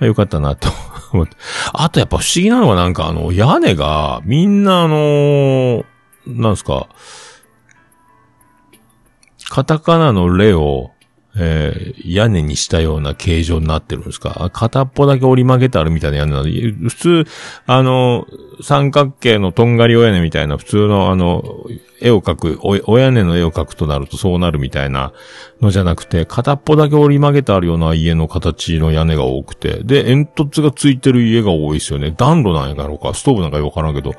[0.00, 0.68] あよかったな、と
[1.12, 1.36] 思って。
[1.72, 5.84] あとやっぱ不思議なのはなんかあの、屋根が、みんなあの
[6.26, 6.88] なんすか、
[9.48, 10.90] カタカナのレを、
[11.38, 17.24] えー屋根にしたような形状になってるんですか片っぽだけ折り曲げてあるみたいな屋根なので、普通、
[17.66, 18.26] あの、
[18.62, 21.66] 三角形のとんがり屋根みたいな、普通のあの、
[22.00, 25.12] 絵を描く、おお屋根の絵を描くとなるとそうなるみたいな
[25.60, 32.14] のじゃなくて、片っぽだけ折り曲げてあるような家の形の屋根が多くて、で、煙突がついてる家が多いですよね。
[32.16, 34.14] 暖炉なんやろうか、ストーブなんかよくわからんけど、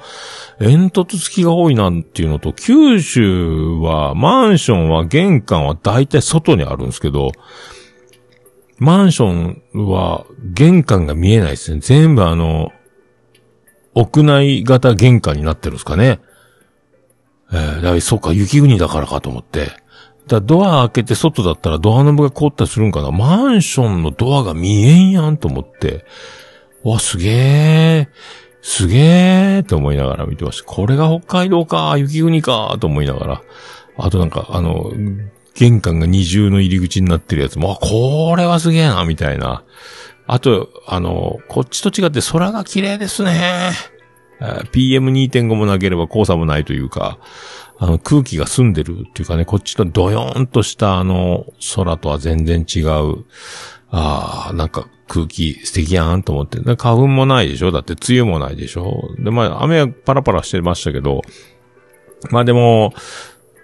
[0.60, 7.32] 煙突付きが多いなんていうのと、九州は、マンションは玄関は大体外にあるんですけど、
[8.80, 11.80] マンションは玄関が見えないですね。
[11.82, 12.72] 全部あの、
[13.96, 16.20] 屋内型玄関になってるんですかね。
[17.52, 19.72] えー、だからそっか、雪国だからかと思って。
[20.28, 26.06] だドア開けて外だったらドアノブが凍ったりするんかなマンションのドアが見えんやんと思って。
[26.84, 28.10] わ、すげえ、
[28.62, 30.66] すげえって思いながら見てました。
[30.66, 33.42] これが北海道か、雪国か、と思いながら。
[33.98, 34.92] あとなんか、あの、
[35.56, 39.64] 玄関が二重の入り口になってるやつも、あ、これはすげえな、みたいな。
[40.28, 43.72] あと、あの、こっちと違って空が綺麗ですね。
[44.40, 47.18] PM2.5 もなければ黄砂もないというか、
[47.80, 51.46] あの空気が澄んでるっていうかね、こっちのドヨーンとしたあの
[51.76, 53.26] 空とは全然違う、
[53.90, 56.60] ああ、なんか空気素敵やんと思って。
[56.60, 57.72] 花粉もないでしょ？
[57.72, 59.10] だって梅雨もないでしょ？
[59.20, 61.22] で、まあ雨はパラパラしてましたけど、
[62.32, 62.94] まあでも、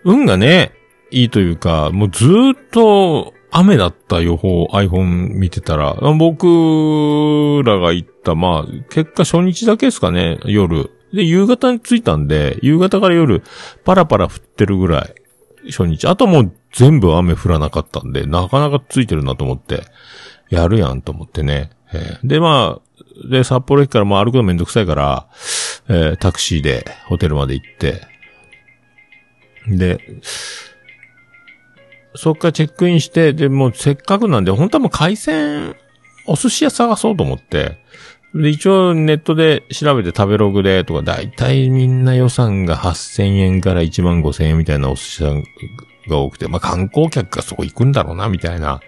[0.03, 0.71] 運がね、
[1.11, 2.29] いいというか、もうずっ
[2.71, 10.89] と雨だった予報、iPhone 見てたら、僕らが行った、まあ、結果初日だけですかね、夜。
[11.13, 13.43] で、夕方に着いたんで、夕方から夜、
[13.85, 15.13] パラパラ降ってるぐらい、
[15.69, 16.07] 初日。
[16.07, 19.83] あともう全部雨降らなかったんで、なかなかついてるなと思って、
[20.49, 21.69] やるやんと思ってね。
[22.23, 25.27] で、まあ、で、札幌駅からもう歩くのめんどくさいから、
[25.87, 28.01] えータクシーでホテルまで行って、
[29.67, 29.99] で、
[32.15, 35.75] そっからチェックインして、で、もうせっかくなんで、本当はもう海鮮、
[36.25, 37.79] お寿司屋探そうと思って、
[38.33, 45.43] で、一応ネットで調べて食べログでとか、だいたいみんな予算が8000円から1万5000円みたいなお寿司屋
[46.09, 48.79] が多くて、まあ観光客がそこ行くんだろうな、みたいな。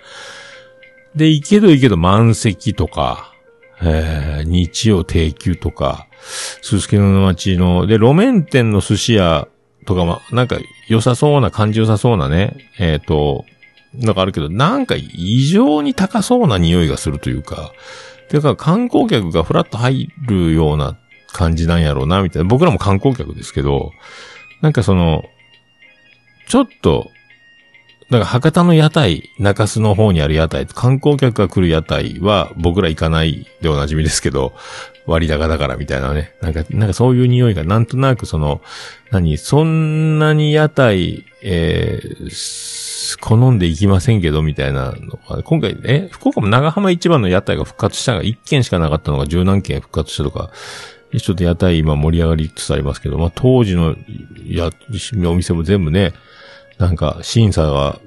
[1.16, 3.34] で、行けど行けど満席とか、
[3.82, 6.08] えー、日曜定休とか、
[6.62, 9.48] すすきのの町の、で、路面店の寿司屋
[9.86, 13.46] とかも、なんか良さそうな、感じ良さそうなね、えっ、と、
[13.94, 17.72] なんかあるけど、なんか異常に高そうな匂いがするというか、
[18.30, 20.98] てか観光客がふらっと入るような
[21.32, 22.48] 感じなんやろうな、みたいな。
[22.48, 23.92] 僕らも観光客ですけど、
[24.62, 25.24] なんかその、
[26.48, 27.10] ちょっと、
[28.10, 34.54] だから博多の屋台、中洲の方にある屋台、観光客が来る屋台は僕ら行かないでおなじみですけど、
[35.08, 36.34] 割高だからみたいなね。
[36.42, 38.62] なんか、なんかそういう匂いがなんとなくその、
[39.12, 42.86] 何、そんなに屋台、えー
[43.22, 50.50] 好んで行きませんけど、みたいなのが、今回、え、福岡も長浜一番の屋台が復活したが1軒しかなかったのが十何軒復活したとか、
[51.18, 53.96] ちょっと屋台今盛り上がりつつありますけど、まあ当時の
[54.48, 54.72] や、
[55.26, 56.14] お店も全部ね、
[56.78, 58.00] なんか審査が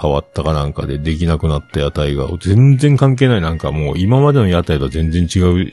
[0.00, 5.72] 変わったかなんかでできなくなった屋台が全然関係ないなんかもう今までの屋台とは全然違う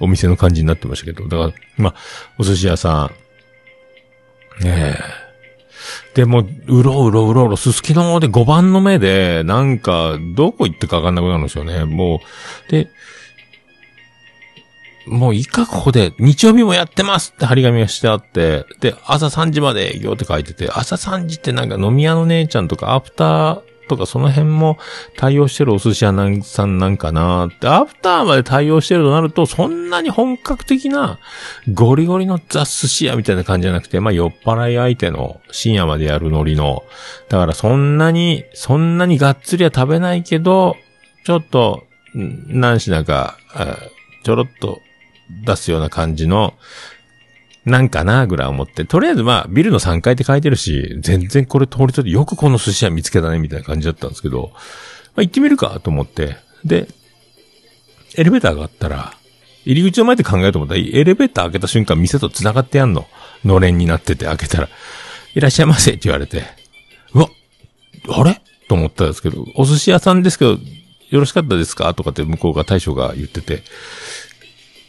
[0.00, 1.94] お店の感じになってましたけど、だから、まあ、
[2.38, 3.10] お寿司屋さ
[4.60, 5.26] ん、ねえ。
[6.14, 11.84] でも、うろうろうろうろ、すすきので5番の目で、なんか、どこ行ってかわかんなくなるんですよね。
[11.84, 12.20] も
[12.68, 12.88] う、で、
[15.06, 24.78] もういいか、ここで、日曜日もやってますって張り紙がしてあって、で、朝3時まで営業って書いてて、朝3時ってなんか飲み屋の姉ちゃんとか、アフターとかその辺も
[25.16, 31.18] 対応してるお寿司屋さんなんかなって、アフターまで対応してるとなると、そんなに本格的な、
[31.72, 36.84] ゴリゴリのザ寿司屋みたいな感じじゃなくて、まあ酔っ払い相手の深夜までやるノリの、
[37.28, 40.76] だからそんなに、そんなにがっつりは食べないけど、
[41.24, 43.38] ちょっと、何品か、
[44.24, 44.80] ちょろっと
[45.30, 46.54] 出すような感じの、
[47.64, 54.60] なんかなぐらい思って、とりあえずまあ、ビルの3階って書いてるし、全然これ通りとってよくこの寿司屋見つけたね、みたいな感じだったんですけど、ま
[55.16, 56.88] あ行ってみるかと思って、で、
[58.16, 59.14] エレベーターがあったら、
[59.64, 63.06] 入り口の前で考えようと思ったら、エレベーター開けた瞬間店と繋がってやんの。
[63.44, 64.68] のれんになってて開けたら、
[65.34, 66.44] いらっしゃいませって言われて、
[67.14, 67.28] うわ、
[68.08, 68.40] あれ？
[68.68, 70.58] と思ったんですけど、お寿司屋さんですけど、よ
[71.20, 71.92] ろしかったですか？
[71.94, 73.62] とかって向こうが大将が言ってて、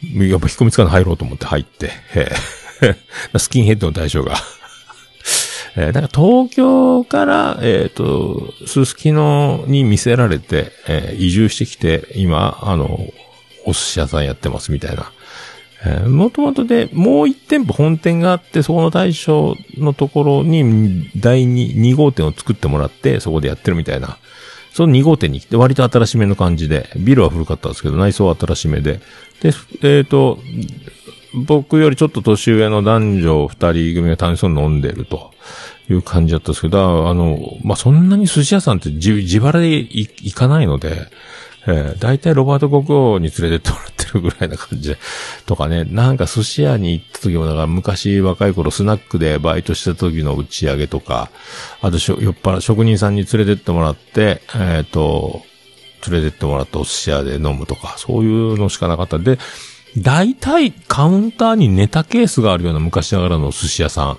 [0.29, 4.35] やっぱ引っ込みつかない入ろうと思って入って、えー スキンヘッドの大将が。
[5.75, 13.07] えーなんか東京から、えっ、と、すすきのに見せられて、えー移住してきて、今、あの、
[13.65, 15.11] お寿司屋さんやってますみたいな。
[15.85, 24.17] えー、もともとで、もう一店舗本店があって、そこの大将のところに、第二、2号店を作ってもらって、そこでやってるみたいな。
[24.77, 28.99] その2号店に来て、割と新しめの感じで、ビルは古かったんですけど、内装は新しめで。
[29.41, 29.51] で、
[29.81, 30.37] えっ、と、
[31.47, 35.31] 僕よりちょっと年上の男女二人組が楽しそうに飲んでると
[35.89, 41.07] いう感じだったんですけど、あの、まあ、そんなに寿司屋さんって自自腹で行かないので、
[41.67, 44.97] えー、大体ロバート国王に連れてってもらってるぐらいな感じで、
[45.45, 51.29] とかね、なんか寿司屋に行った時も、だから昔若い頃スナックでバイトした時の打ち上げとか、
[51.81, 55.41] あとしょ酔っ払職人さんに連れてってもらって、えっ、と、
[56.09, 59.19] 連れてってもらったお寿司屋で飲むとか、そういうのしかなかった。
[59.19, 59.37] で、
[59.97, 64.17] 大体カウンターにネタケースがあるような昔ながらのお寿司屋さん。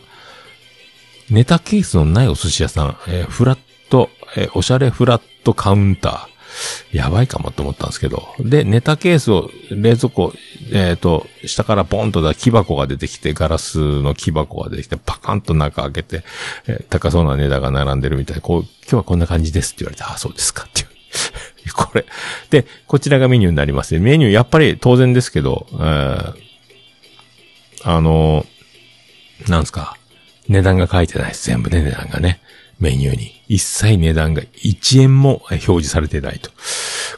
[1.31, 3.59] ネタケースのないお寿司屋さん、えーフラッ
[3.91, 6.38] ト、えーおしゃれフラットカウンター。
[6.93, 8.29] やばいかもと思ったんですけど。
[8.41, 10.33] で、ネタケースを冷蔵庫、
[10.73, 16.25] えっ、と、下からポンとだ木箱が出てきて、ガラスの木箱が出てきて、パカンと中開けて、
[16.67, 20.89] えー高そうな値段が並んでるみたいな、こう、今日はこんな感じですって言われて、ああ、そうですかっていう。
[21.75, 22.07] これ。
[22.51, 24.01] で、こちらがメニューになりますね。
[24.01, 26.49] メニュー、やっぱり当然ですけど、えー
[27.85, 28.45] あの
[29.47, 29.97] なんすか。
[30.49, 31.47] 値段が書いてないです。
[31.47, 32.41] 全部ね、値段がね。
[32.81, 33.38] メニューに。
[33.49, 36.51] 一切値段が1円も表示されてないと。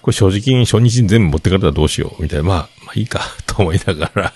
[0.01, 2.23] これ正直初日に全部持ってかれたらどうしよう。
[2.23, 2.45] みたいな。
[2.45, 4.33] まあ、まあいいか、 と思いながら。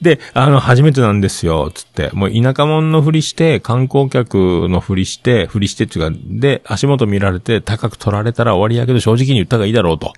[0.00, 2.10] で、あの、初めてなんですよ、つって。
[2.12, 10.12] もう田舎者のふりして、観光客のふりして、ふりしてっていうか、で、足元見られて高く取られたら終わりやけど正直に言った方がいいだろうと。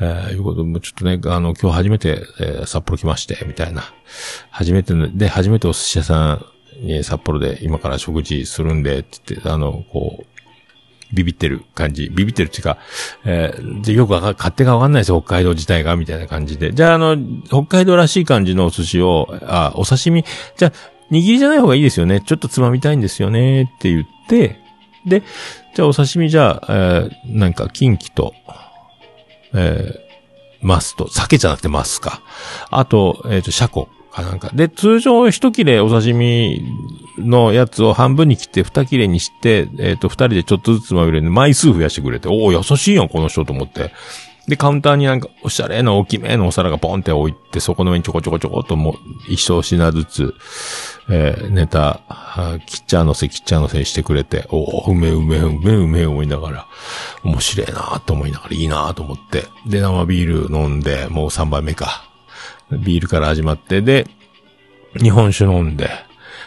[0.00, 3.82] えー、いうことも、ちょっとね、あの、今日初めて、えー札幌来まして、みたいな。
[4.50, 10.35] 初めて、で、初めてお寿司屋さんに札幌で今から食事するんで、って言って、あの、こう、
[11.12, 12.08] ビビってる感じ。
[12.08, 12.78] ビビってるっていうか、
[13.24, 16.72] えーで、よくわか、勝手がわかんないですよ、北海道自体が、みたいな感じで。
[16.72, 20.24] じゃあ、あの、北海道らしい感じのお寿司を、あ、お刺身、
[20.56, 20.72] じゃあ、
[21.10, 22.20] 握りじゃない方がいいですよね。
[22.20, 24.60] ちょっとつまみたいんですよね、って言って、
[25.06, 25.22] で、
[25.74, 28.34] じゃあお刺身じゃあ、えーなんか、キンキと、
[29.54, 32.22] えー、マスと、鮭じゃなくてマスか。
[32.70, 34.50] あと、えっ、と、シャコかなんか。
[34.54, 36.62] で、通常一切れお刺身
[37.18, 43.92] のやつを半分に切って二切れにして、えっ、と、二人でちょっとずつまみれで枚数増やしてくれて、おお優しいやん、この人と思って。
[44.48, 48.94] で、カウンターになんか、おしゃれな大きめのお皿がポンって置いて、そこの上にちょこちょこちょこっともう、
[49.28, 50.34] 一生品ずつ、
[51.10, 52.00] えーネタ、
[52.66, 56.66] キッチャーのせ、キッチャーのせしてくれて、おおうめうめうめうめ思いながら、
[57.24, 59.46] 面白いなと思いながら、いいなと思って。
[59.66, 62.04] で、生ビール飲んで、もう3杯目か。
[62.70, 64.06] ビールから始まって、で、
[65.00, 65.90] 日本酒飲んで、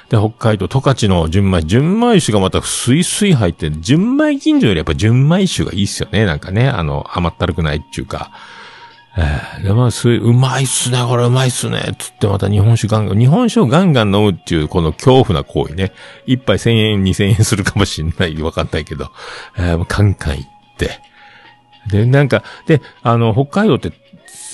[0.09, 6.25] で、北海道、十勝の純米、純米酒がまたスイスイ入って、純米近所よりやっぱ純米酒がいいっすよね。
[6.25, 8.31] なんかね、あの、甘ったるくないっていうか。
[9.17, 15.91] えーで、まあ、すうまいっすね、これうまいっすね、つってまた日本酒ガンガン、日本酒をガンガン飲むっていう、この恐怖な行為ね。
[16.25, 19.11] 一杯千円、二千円するかもしんない、わかんないけど、
[19.57, 21.01] えーカンカン行って。
[21.87, 23.91] で、なんか、で、あの、北海道って、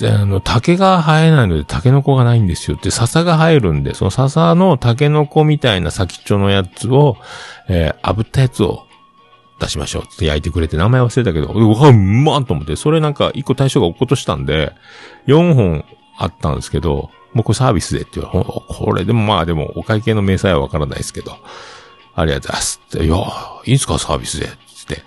[0.03, 7.17] あの、竹が生えないので、タケノコがないんですよって、笹が生えるんで、その笹のタケノコみたいな先っちょのやつを、
[7.69, 8.85] えー炙ったやつを
[9.59, 14.73] 出しましょうって焼いてくれて、名前忘れたけど、うわ、うまっと思って、それなんか一個対象が落っことしたんで、
[15.27, 15.85] 4本
[16.17, 21.37] あったんですけど、もうこれサービスでって言われほこれでもまあでもお会計の明細はわからないですけど、
[22.15, 23.17] ありがとうございますって、いや、
[23.65, 25.03] いいんすかサービスで、つって。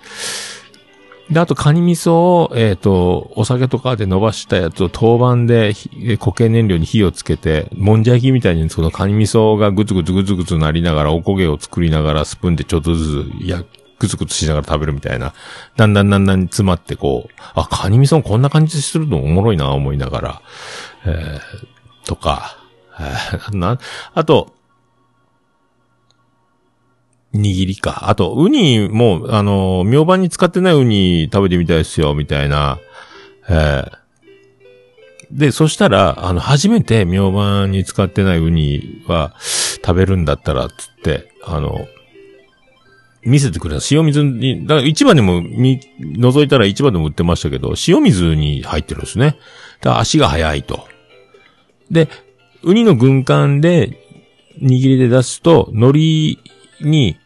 [1.31, 5.73] で、あと、カニ味噌を、えっ、と、お酒とかで伸ばしたやつを当番で
[6.19, 13.63] 固形燃料に火をつけて、もんじゃ焼きみたいにそのカニ味噌がぐつぐつぐつぐつなりながら、おこげを作りながら、スプーンでちょっとずつ、や、
[13.99, 15.33] ぐつぐつしながら食べるみたいな。
[15.75, 20.41] だんだんだんだん詰まってこう、あ、カニ味噌こんな感じでするのおもろいな、思いながら。
[21.05, 22.57] えー、とか、
[22.99, 23.77] えーな、
[24.15, 24.53] あと、
[27.33, 28.09] 握りか。
[28.09, 32.79] あと、ウニも、あの、明晩に使ってないウニ食べてみたいですよ、みたいな。
[33.49, 33.99] えー
[35.31, 39.35] で、そしたら、あの、初めて明晩に使ってないウニは
[39.85, 41.87] 食べるんだったら、つって、あの、
[43.23, 43.85] 見せてくれた。
[43.91, 49.37] 塩水に、だから市場でも見、覗いたら市場でも売ってましたけど、塩水に入ってるんですね。
[49.81, 50.87] だ足が速いと。
[51.91, 52.07] で、
[52.63, 53.99] ウニの軍艦で、
[54.61, 56.49] 握りで出すと、海苔
[56.81, 57.17] に、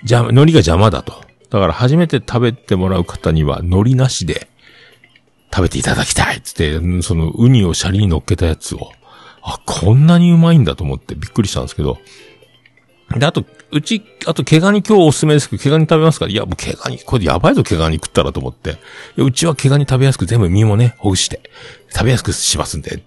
[0.00, 1.12] 邪魔、海苔が邪魔だと。
[1.50, 4.48] だから初めて食べてもらう方には、海苔なしで、
[5.54, 8.90] 食べていただきたいっつって、そのウニをシャリに乗っけたやつを、
[9.42, 11.98] あ、こんなにうまいんだと思ってびっくりしたんですけど。
[13.14, 16.24] で、あと、うち、あと、毛ガニ今日おすすめですけど、毛ガニ食べますか？
[16.24, 18.70] らいや、もう毛ガニ、これやばいぞ、毛ガニ食ったらと思って。
[18.70, 18.72] い
[19.18, 21.42] やうちは毛ガニ食べやすく全部身もね、ほぐして、
[21.92, 23.02] 食べやすくしますんで、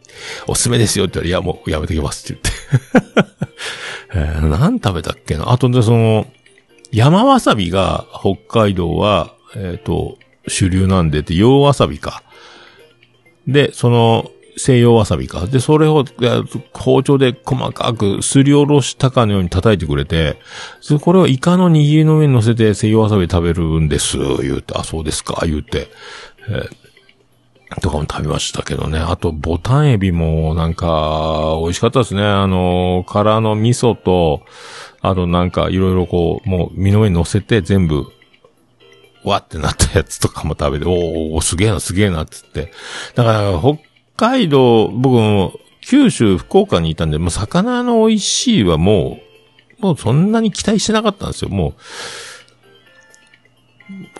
[0.47, 3.31] おすすめですよって言ったら、いや、もうやめときますって言って。
[4.15, 5.51] えー、何食べたっけな？
[5.51, 6.27] あとで、その、
[6.91, 10.17] 山わさびが北海道は、えっ、と、
[10.47, 12.23] 主流なんでって、洋わさびか。
[13.47, 15.47] で、その、西洋わさびか。
[15.47, 16.05] で、それを、
[16.71, 20.37] 包丁で細かくすりおろしたかのように叩いてくれて、
[20.79, 25.89] そこれをイカの握りの上に乗せて西洋わさび食べるんです、言うて、あ、そうですか、言うて。
[26.47, 26.84] えー
[27.81, 28.99] とかも食べましたけどね。
[28.99, 32.23] あと、ボタンエビも、なんか、美味しかったですね。
[32.23, 34.41] あの、殻の味噌と、
[35.01, 38.05] あとなんか、いろいろこう、もう、身の上に乗せて全部、
[39.23, 42.71] わってなったやつとかも食べて、おおすげえな、すげえな、つって。
[43.15, 43.79] だから、北
[44.15, 49.19] 海道、僕も、九州、福岡にいたんで、もう魚の美味しいはも
[49.79, 51.49] う、もうそんなに期待してなかったんですよ。
[51.49, 51.73] もう、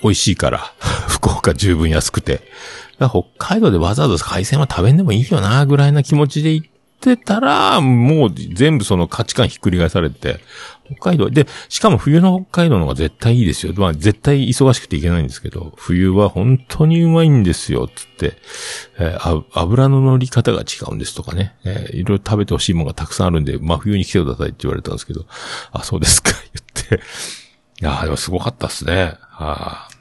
[0.02, 0.74] 美味しいから。
[1.26, 2.42] 福岡十分安くて。
[2.98, 6.70] 北海道でわざわざ海鮮は食べんでもいいよな、ぐらいな気持ちで行っ
[7.02, 10.40] てたら、もう全部その価値観ひっくり返されて、
[10.86, 13.74] 北海道、で、しかも冬の北海道の方が絶対いいですよ。
[13.76, 18.38] まあ絶対忙しくていけないんですけど、冬は本当にうまいんですよ、つって、
[18.98, 25.26] えー油の乗り方が違うんですとかね、えーいろいろ食べてほしいものがたくさんあるんで、真冬に来てくださいって言われたんですけど、
[25.74, 27.04] あ、そうですか、言って。
[27.82, 29.18] いやでもすごかったっすね。
[29.20, 29.95] はあ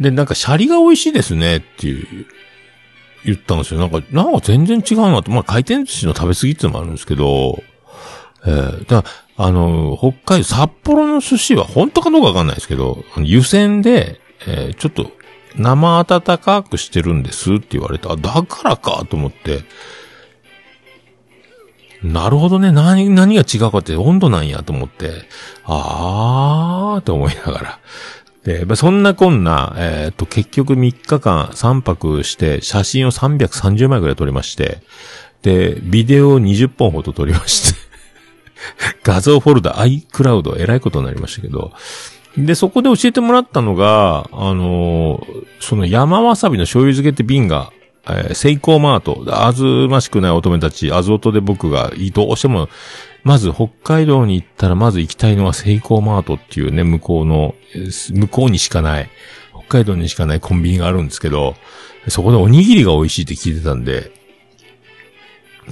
[0.00, 2.26] で、なんか、シャリが美味しいですね、っていう、
[3.24, 3.80] 言ったんですよ。
[3.80, 5.30] なんか、なんか全然違うなと。
[5.30, 7.62] まあ、回転寿司の食べ過ぎってのもあるんですけど、
[8.46, 15.10] えー、だからあの、北海道、札幌の寿司は本当かどうかわかんないですけど、湯煎で、えーちょっと、
[15.56, 18.16] 生温かくしてるんですって言われた。
[18.16, 19.64] だからかと思って、
[22.02, 22.72] なるほどね。
[22.72, 25.12] 何、何が違うかって温度なんやと思って、
[25.64, 27.80] あーって思いながら。
[28.46, 34.78] で、まあそんなこんな、えっ、と、結局3日間3泊して、写真を330枚ぐらい撮りまして、
[35.42, 37.78] で、ビデオを20本ほど撮りまして、
[39.02, 41.72] 画像フォルダ iCloud えらいことになりましたけど、
[42.38, 47.72] で、そこで教えてもらったのが、あのーその山わさびの醤油漬けって瓶が、
[48.06, 52.68] えーセイコーマート、あずましくない乙女たち、あず音で僕が、どうしても、
[53.22, 57.54] まず北海道に行ったらまず行きたいのはセイコーマートっていうね、向こうの、
[58.12, 59.10] 向こうにしかない、
[59.52, 61.56] 北海道にしかないコンビニがあるんですけど、
[62.08, 64.12] そこでおにぎりが美味しいって聞いてたんで、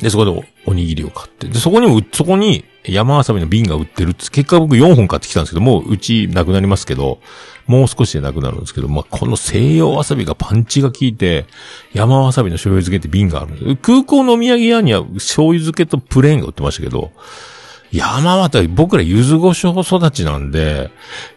[0.00, 1.46] で、そこでおおにぎりを買って。
[1.46, 7.20] で、そこにも、そこに山わさびの瓶が売ってるって、結果僕4本買ってきたんですけど、もううちなくなりますけど、
[7.66, 11.46] もう少しでなくなるんですけど、まあ、この西洋わさびがパンチが効いて、
[11.92, 17.12] 山わさびの醤油漬けって瓶があるんです空港のお土産屋には醤油漬けとプレーンが売ってましたけど、
[17.92, 20.90] 山わさび、僕ら柚子胡椒育ちなんで、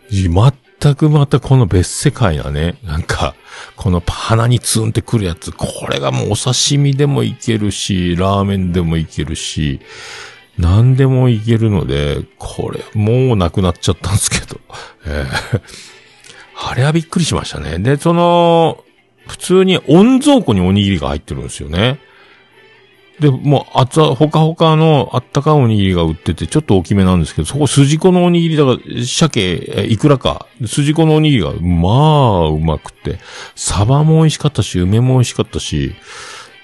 [0.10, 0.34] 全
[0.80, 3.36] 全くまたこの別世界なね、なんか、
[3.76, 9.80] この鼻にツンってくるやつ、これがもうお刺身でもいけるし、ラーメンでもいけるし、
[10.58, 14.60] 何でもいけるので、これ、もうなくなっちゃったんですけど、
[15.06, 15.62] えー
[16.60, 17.78] あれはびっくりしましたね。
[17.78, 18.84] で、その、
[19.28, 22.00] 普通に温蔵庫におにぎりが入ってるんですよね。
[23.20, 31.90] で、もう、あつ、ほかほかのあったかおにぎりが売ってて、ちょっと大きめなんですけど、そこ筋子のおにぎりだから、鮭、いくらか、筋子のおにぎりが、ま
[32.46, 33.20] あ、うまくて、
[33.56, 35.96] サバも美味しかったし、梅も美味しかったし、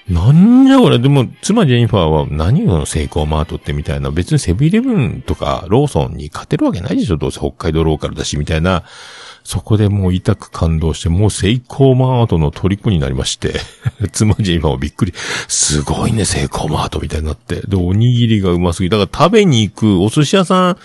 [0.08, 8.84] なんじゃこれ、でも、妻ジェニファーは、何このセイコーマートってみたいな、別にセブンイレブンとかローソンに勝てるわけないでしょ、どうせ北海道ローカルだし、みたいな、
[9.44, 13.60] そこでもう痛く感動して、もうセイコーマートの虜になりまして、
[14.10, 15.12] 妻ジェニファーもびっくり、
[15.48, 20.76] すごいね、セイコーマートみたいになって、で、おにぎりがうますぎ、だから食べに行くお寿司屋さん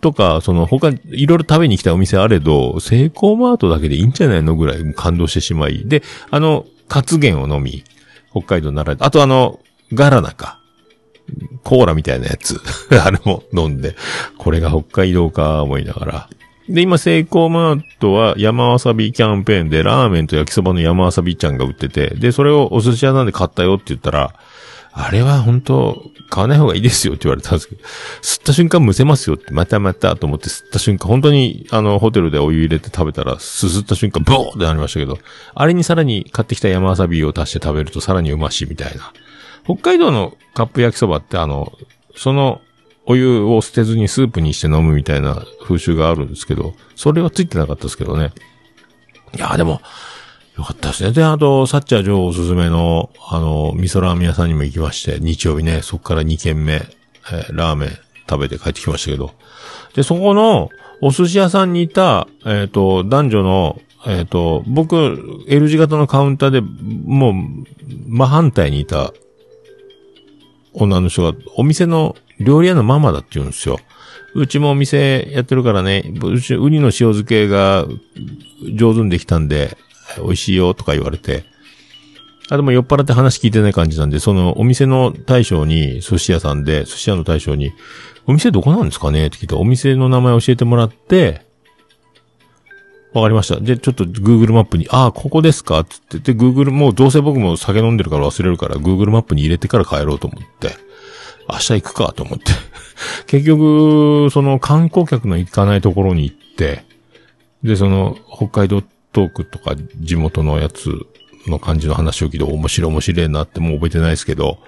[0.00, 7.82] とか、その他、いろいろ食べに来たお店あれど、セイコーマートだけでいいんじゃないのぐらい感動してしまい、で、あの、カツ源を飲み、
[8.30, 9.58] 北海道なら、あとあの、
[9.92, 10.60] ガラナか。
[11.64, 12.60] コーラみたいなやつ。
[13.02, 13.96] あれも飲んで、
[14.38, 16.28] これが北海道か思いながら。
[16.68, 24.34] で、今、セイコーマートは山わさびキャンペーンで、ラーメンと焼きそばの山わさびちゃんが売ってて、で、それをお寿司屋さんで買ったよって言ったら、
[24.98, 27.82] あれは本当買わない方がいいですよって言われたんですけど、
[28.22, 35.18] 吸った瞬間むせますよって、またまたと思って吸った瞬間、本当にあの、ホテルでお湯入れて食べたら、すすった瞬間、ボーってなりましたけど、
[35.54, 39.12] あれにさらに買ってきた山わさびを足して食べるとさらにうましいみたいな。
[39.64, 41.72] 北海道のカップ焼きそばってあの、
[42.16, 42.62] その、
[43.06, 48.32] お湯を捨てずにスープにして飲むみたいな風習があるんですけど、それはついてなかったですけどね。
[49.34, 49.80] いやでも、
[50.56, 51.12] よかったですね。
[51.12, 57.90] で、あと、サッチャー女王おすすめの、あの、味噌ラーメン屋さんにも行きまして、日曜日ね、そこから2軒目、えーラーメン
[58.28, 59.32] 食べて帰ってきましたけど。
[59.94, 60.70] で、そこの、
[61.02, 67.34] お寿司屋さんにいた、えっ、と、男女の、えっ、と、僕、L 字型のカウンターで、もう、
[68.08, 69.12] 真反対にいた、
[70.76, 73.80] 女の人が、お店の料理屋のママだって言うんですよ。
[74.34, 77.86] うちもお店やってるからね、うち、ウニの塩漬けが
[78.74, 79.78] 上手にできたんで、
[80.18, 81.44] 美味しいよとか言われて。
[82.50, 87.72] あ、でも酔っ払って話聞いてない感じなんで、そのお店の大将に、寿司屋さんで、寿司屋の大将に、
[88.26, 89.28] お店どこなんですかね？
[89.28, 91.45] って聞いて、お店の名前教えてもらって、
[93.16, 93.58] わかりました。
[93.60, 95.84] で、ちょっと Google マップに、ああ、ここですか？
[95.84, 100.76] つって、で、Google、もうどうせ僕も酒飲んでるから忘れるから Google マップに入れてから帰ろうと思って、
[101.48, 102.52] 明日行くかと思って。
[103.26, 106.84] 結局、その観光客の行かないところに行って、
[107.62, 110.90] で、その、北海道トークとか地元のやつ
[111.46, 114.58] の感じの話を聞いて面白い面白いなってもう覚えてないですけど、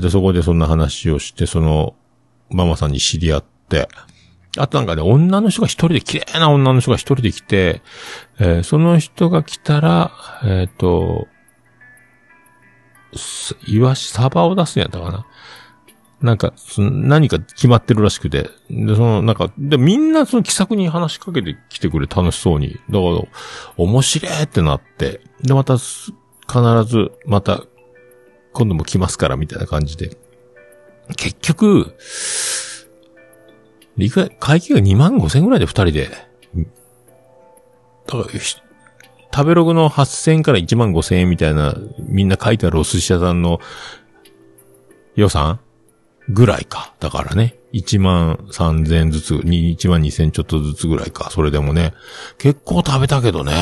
[0.00, 1.94] で、そこでそんな話をして、その、
[2.50, 3.88] ママさんに知り合って、
[4.58, 7.82] あとなんかね、女の人が一人で、綺麗な女の人が一人で来て、
[8.38, 10.12] えーその人が来たら、
[10.44, 11.28] えっ、と、
[13.14, 15.26] すイワシ、サバを出すんやったかな。
[16.20, 18.50] なんか、その何か決まってるらしくて。
[18.68, 22.80] で、その、なんか、で、みんなその気さくに話しかけてきてくれ、楽しそうに。
[22.90, 23.22] だから、
[23.76, 25.20] 面白いってなって。
[25.42, 26.04] で、また、必
[26.86, 27.62] ず、また、
[28.52, 30.16] 今度も来ますから、みたいな感じで。
[31.16, 31.94] 結局、
[34.04, 36.08] いくら、会計が2万5千ぐらいで2人で。
[38.06, 38.24] だから、
[39.34, 43.60] 食べログの8000から1万5千円みたいな、みんな書いてあるお寿司屋さんの
[45.16, 45.60] 予算
[46.28, 46.94] ぐらいか。
[47.00, 47.56] だからね。
[47.74, 51.30] 1万3000ずつ、1万2000ちょっとずつぐらいか。
[51.30, 51.92] それでもね。
[52.38, 53.52] 結構食べたけどね。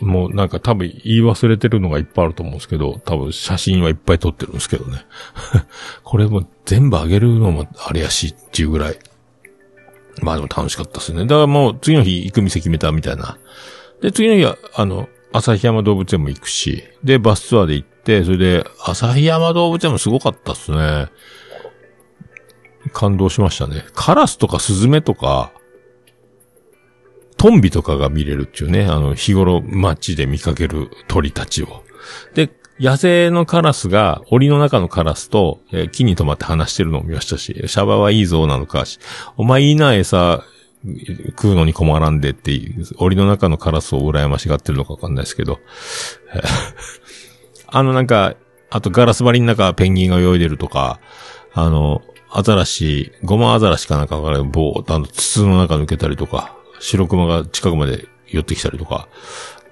[0.00, 5.06] もうなんか多分言い忘れてるのがいっぱいあると思うんですけど、多分写真はいっぱい撮ってるんですけどね。
[6.02, 8.98] これも全部あげるのもあれやしっていうぐらい。
[10.22, 11.22] まあでも楽しかったですね。
[11.22, 13.38] だからもう次の日行く店決めたみたいな。
[14.00, 21.08] で、次の日は、あの、旭山動物園も行くし、で、バスツアーで行って、それで、旭山動物園もすごかったっすね。
[22.92, 23.84] 感動しましたね。
[23.94, 25.52] カラスとかスズメとか、
[27.36, 31.84] トンビとかが見れるっていうね、あの、日頃街で見かける鳥たちを。
[32.34, 32.48] で、
[32.80, 38.98] 野生のカラスが、檻の中のカラスと、えー木に止まって話してるのを見ましたし、シャバはいいぞなのかし、
[39.36, 40.44] お前いいな餌
[41.30, 45.58] 食うのに困らんでっていう、檻の中のカラスを羨ましがってるのかわかんないですけど、
[47.66, 48.34] あのなんか、
[48.70, 51.00] あとガラス張りの中ペンギンが泳いでるとか、
[51.54, 59.08] あの、アザラシ、ゴマアザラシかなんかが棒を、あの、筒の中抜けたりとか、白熊が近くまで寄ってきたりとか、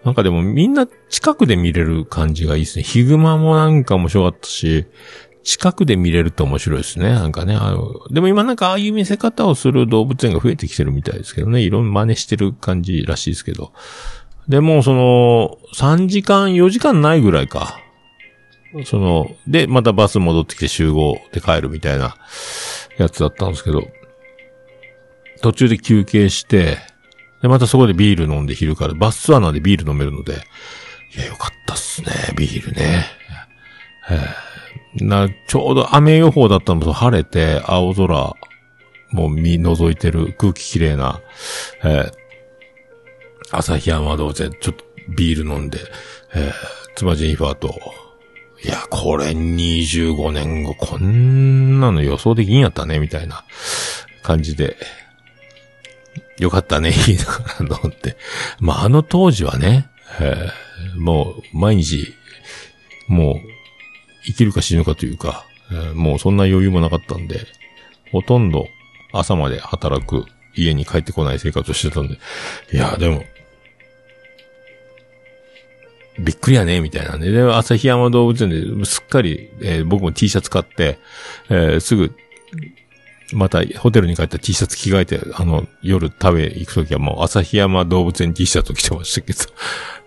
[0.07, 2.85] なんかでもみんな近くで見れる感じがいいですね。
[2.85, 4.87] ヒグマもなんか面白かったし、
[5.43, 7.09] 近くで見れると面白いですね。
[7.09, 11.61] なんかね、あの、でも今なんかああいう見せ方をする動物園が増えてきてるみたいですけどね。
[11.61, 13.73] いろんな真似してる感じらしいですけど。
[14.47, 17.81] でもその、3時間、4時間ないぐらいか。
[18.85, 22.17] その、で、またバス戻ってきて集合で帰るみたいな
[22.97, 23.83] やつだったんですけど、
[25.43, 26.79] 途中で休憩して、
[27.43, 30.35] で、またそこでビール飲んで昼から、バスツアーなんでビール飲めるので、
[31.15, 33.05] いや、よかったっすね、ビールね。
[34.11, 34.47] えー
[35.05, 38.35] な、ちょうど雨予報だったのと晴れて、青空、
[39.11, 41.21] もう見覗いてる空気きれいな、
[41.85, 42.13] えー、
[43.51, 44.85] 旭山動物園、ちょっと
[45.17, 45.79] ビール飲んで、
[46.35, 46.53] えー、
[46.95, 47.75] 妻ジェニファーと、
[48.65, 53.45] いや、これ25年後、こんなの予想できんやったね、みたいな
[54.23, 54.77] 感じで、
[56.39, 58.17] よかったね、 いいのかな、と思って。
[58.61, 59.89] まあ、あの当時はね、
[60.21, 62.15] えーもう、毎日、
[63.09, 63.49] もう、
[64.25, 67.41] 生きるか死ぬかというか、えーもうそんな余裕もなかったんで、
[68.13, 68.69] ほとんど
[69.13, 70.25] 朝まで働く、
[70.55, 72.15] 家に帰ってこない生活をしてたんで、
[72.73, 73.25] いや、でも、
[76.19, 77.31] びっくりやね、みたいなんで。
[77.31, 80.99] で、旭山動物園ですっかり、えー僕も T シャツ買って、
[81.51, 82.15] えーすぐ、
[83.33, 89.39] またホテルに帰った T シャツ着替えて、あの、夜食べ行くときはもう旭山動物園 T シャツ着てましたけど。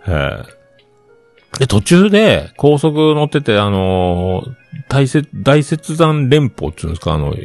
[0.08, 0.60] え え
[1.60, 7.36] で、途中で高速乗ってて、あのー大雪、大雪山連峰っていうんですか、あの、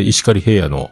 [0.00, 0.90] 石狩平野の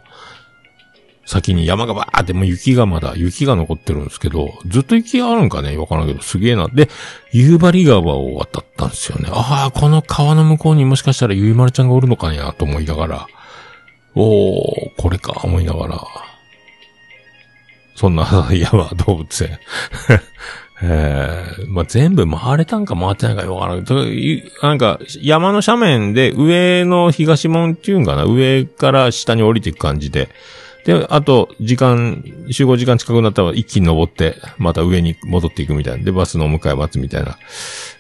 [1.27, 5.77] 先に山がバーって、もう雪がまだ、雪が残ってるんですけど、ずっと雪があるんかね？
[5.79, 6.69] わからんけど、すげえな。
[6.69, 6.91] で、
[7.33, 9.31] 夕張川を渡ったんですよね。
[9.33, 13.27] ああ、この川の向こうにもしかしたらゆいまるちゃんがおるのかや、と思いながら、
[14.15, 16.01] おー、これか、思いながら、
[17.97, 19.59] そんな 山動物園。
[20.83, 24.05] ええまあ、全部回れたんか回ってないかわからんけど、
[24.67, 28.25] なんか、山の斜面で上の東門っていうんかな？
[28.25, 30.29] 上から下に降りていく感じで。
[30.85, 36.05] で、あと、時間、集合時間近くなったら一気に登って、また上に戻っていくみたいな。
[36.05, 37.39] で、バスのお迎え待つみたいな。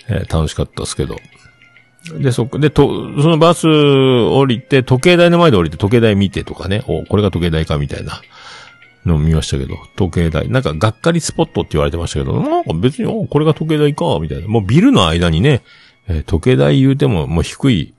[0.08, 1.16] えー楽しかったですけど。
[2.18, 2.86] で、そこ、で、と、
[3.22, 6.84] そのバス降りて、時計台の前で降りて時計台見てとかね。
[6.86, 8.20] お、これが時計台かみたいな。
[9.06, 10.48] の見ましたけど、時計台。
[10.48, 14.48] なんか、がっかりスポットって言われてましたけど、なんか別に、お、これが時計台か、みたいな。
[14.48, 15.62] もうビルの間にね、
[16.08, 17.93] えー時計台言うても、もう低い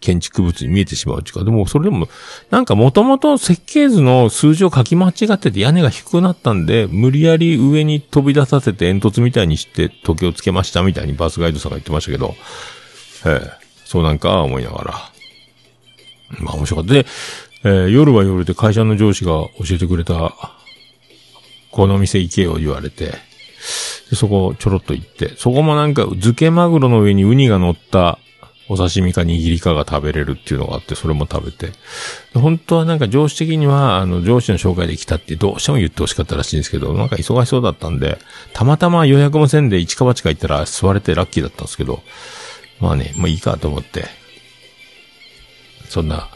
[0.00, 2.08] 建築物に見えてしまうっていうか、でもそれでも、
[2.50, 12.34] なんかもともと設計図の数字を書き間違ってて屋根が低くなったんで、無理やり上に飛び出させて煙突みたいにして時計をつけましたみたいにバスガイドさんが言ってましたけど、
[13.26, 14.92] ええそうなんか思いながら。
[16.40, 16.92] まあ面白かった。
[16.92, 17.06] で、
[17.64, 20.34] えー夜は夜で会社の上司が教えてくれた、
[21.70, 23.14] この店行けよ言われて、
[24.10, 28.18] でそこちょろっと行って、そこもなんか漬けマグロの上にウニが乗った、
[28.68, 31.72] お刺身か握りかが食べれるっていうのがあって、それも食べて。
[32.34, 38.18] 本当はなんか上司的には、あの、上司の紹介で来たってどうしても言ってほしかったらしいんですけど、なんか忙しそうだったんで、
[38.52, 42.02] たまたま予約もせんで一か八か行ったら座れてラッキーだったんですけど、
[42.80, 44.04] まあね、まあいいかと思って。
[45.88, 46.28] そんな。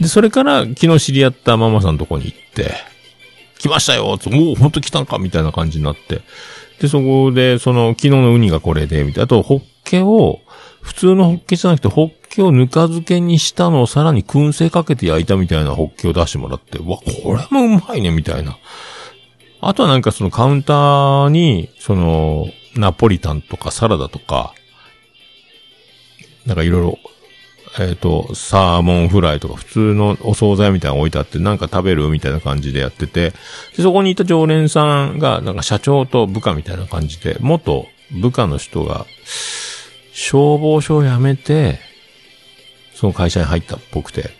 [0.00, 2.74] で、それから昨日知り合ったママさんのとこに行って、
[3.58, 6.20] 来ましたよおお、ほんと来たんかみたいな感じになって。
[6.80, 9.24] で、そこで、その、昨日のウニがこれで、みたいな。
[9.24, 10.40] あと、ホッケを、
[10.84, 18.58] 普通のホッケじゃなくて、ホッケをぬか漬けにしたのをさらに燻製かけて焼いたみたいなホッケを出してもらって、わ、これもうまいね、みたいな。
[19.60, 24.52] あとはなんかそのカウンターに、その、ナポリタンとかサラダとか、
[26.44, 26.98] なんかいろいろ
[27.78, 33.32] えっ、ー、と、サーモンフライとか普通のお惣菜みたいなの置いてあって、なんか食べるみたいな感じでやってて、
[33.76, 39.06] で、そこにいた常連さんが、なんか社長と部下みたいな感じで、元部下の人が、
[40.14, 41.80] 消防署を辞めて、
[42.94, 44.30] その会社に入ったっぽくて。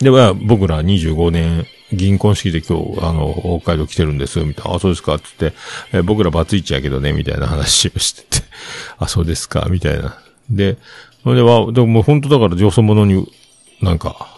[0.00, 4.76] で、僕ら25年、銀婚式で今日、あの、北海道来てるんです、みたいな。
[4.76, 5.52] あ、そうですか、つって、
[5.92, 8.44] え僕らバツイチやけどね、みたいな話をしてて。
[8.98, 10.18] あ、そうですか、みたいな。
[10.50, 10.76] で、
[11.22, 13.26] それでは、でも本当だから上層者に、
[13.80, 14.28] なんか、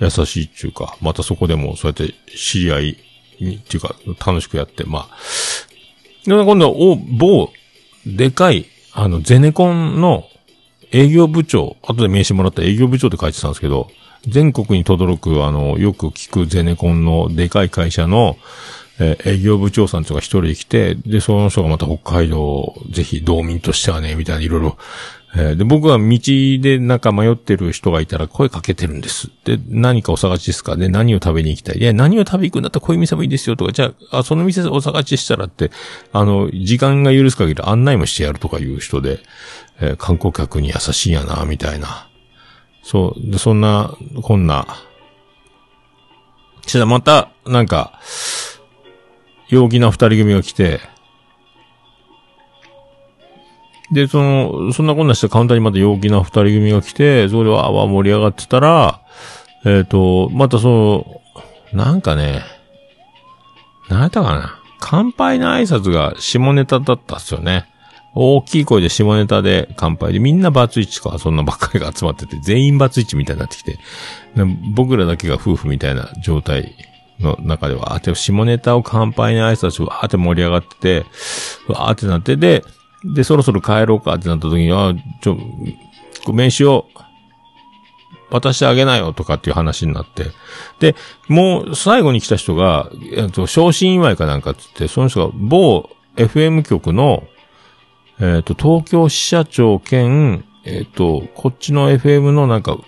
[0.00, 2.96] 優しいっていうか、またそこでもそうやって知り合い
[3.40, 5.16] に、っていうか、楽しくやって、まあ。
[6.26, 7.50] で、今度は、お、某、
[8.06, 10.24] でかい、あの、ゼネコンの
[10.92, 13.88] 営業部長、後で名刺もらった営業部長って書いてたんですけど、
[14.26, 18.36] 全国に轟く、あの、よく聞くゼネコンのでかい会社の、
[18.98, 24.76] えー、営業部長さんとか一人来て、で、その人がまた北海道、ぜひ道民としてはね、みたいないろいろ
[25.32, 26.18] えー、で、僕は道
[26.60, 29.30] でなんか迷ってる人がいたら声かけてるんです。
[29.44, 30.76] で、何かお探しですか？
[30.76, 31.78] で、何を食べに行きたい？
[31.78, 32.68] いや、何を食べに行くんだ？
[32.68, 35.70] ったらこういう店もいいですよとか、じゃあ、あその店お探ししたらって、
[36.12, 39.20] あの、時間が許す限り案内もしてやるとかいう人で、
[39.80, 42.08] えー、観光客に優しいやな、みたいな。
[42.82, 43.30] そう。
[43.30, 44.66] で、そんな、こんな。
[46.66, 48.00] したらまた、なんか、
[49.48, 50.80] 陽気な二人組が来て、
[53.92, 59.00] で、その、そんなこんなしてカウンターにまた陽気な二人組が来て、それでわーわー盛り上がってたら、
[59.64, 61.20] えっ、ー、と、またその、
[61.72, 62.42] なんかね、
[63.88, 64.60] なんやったかな。
[64.78, 67.66] 乾杯の挨拶が下ネタだったっすよね。
[68.14, 73.78] 大きい声で下ネタで乾杯で、みんなバツイチか、そんなばっかりが集まってて、全員バツイチみたいになってきて、
[74.74, 76.74] 僕らだけが夫婦みたいな状態
[77.20, 81.06] の中では、あて、下ネタを乾杯の挨拶わーって盛り上がってて、
[81.68, 82.64] わーってなって、で、
[83.04, 85.38] で、そろそろ帰ろうかってなった時に、あ、ちょ、
[86.32, 86.86] 名刺を
[88.30, 90.26] 渡してあげなよとかっていう話になって。
[90.78, 90.96] で、
[91.28, 97.24] もう最後に来た人が、えっと、昇進祝いかなんかってって、その人が某 FM 局の、
[98.20, 102.78] えっ、と、東京支社長兼、えっ、と、こっちの FM のなんか、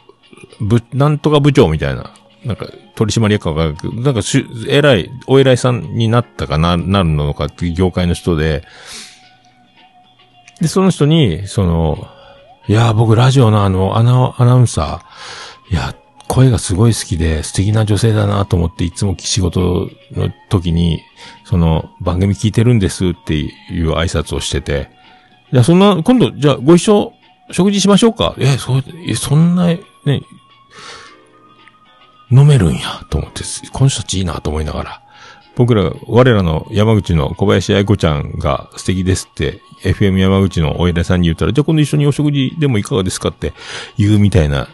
[0.61, 8.65] ぶ、なんとか部長みたいな、なんか、取締役かが、なんかし、偉い、お偉いさんになったかな、なるのかっていう業界の人で、
[10.63, 12.07] で、その人に、その、
[12.69, 15.95] いや、僕ラジオのあの、アナ、アナウンサー、いや、
[16.29, 21.03] 声がすごい好きで素敵な女性だなと思っていつも仕事の時に、
[21.45, 23.51] その番組聞いてるんですってい
[23.83, 24.89] う挨拶をしてて、
[25.53, 27.13] いや、そんな、今度、じゃあご一緒、
[27.51, 28.35] 食事しましょうか。
[28.39, 29.81] え、そう、え、そんな、ね、
[32.31, 33.43] 飲めるんや、と思って、
[33.73, 35.02] この人たちいいなと思いながら、
[35.55, 43.53] 僕ら、我らの山口の小林愛子ちゃんが素敵ですって FM 山口のお偉さんに言ったら、じゃあ今度一緒にお食事でもいかがですかって
[43.99, 44.69] 言うみたいな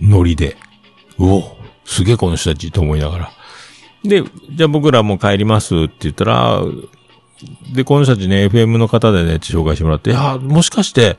[0.00, 0.56] ノリで、
[1.18, 3.32] うお、すげえこの人たちと思いながら。
[4.04, 6.62] で、じゃあ僕らも帰りますって言ったら、
[7.72, 11.18] で、この人たちね、FM の方でね、紹介してもらって、いや、もしかして、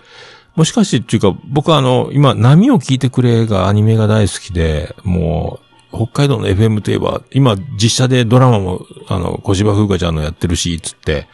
[0.55, 11.27] もしかしてっていうか、僕はあの、今、波を聞いてくれがアニメが大好きで、もう、北海道の FM といえば、今、実写でドラマも、あの、小芝風花ちゃんのやってるし、つって、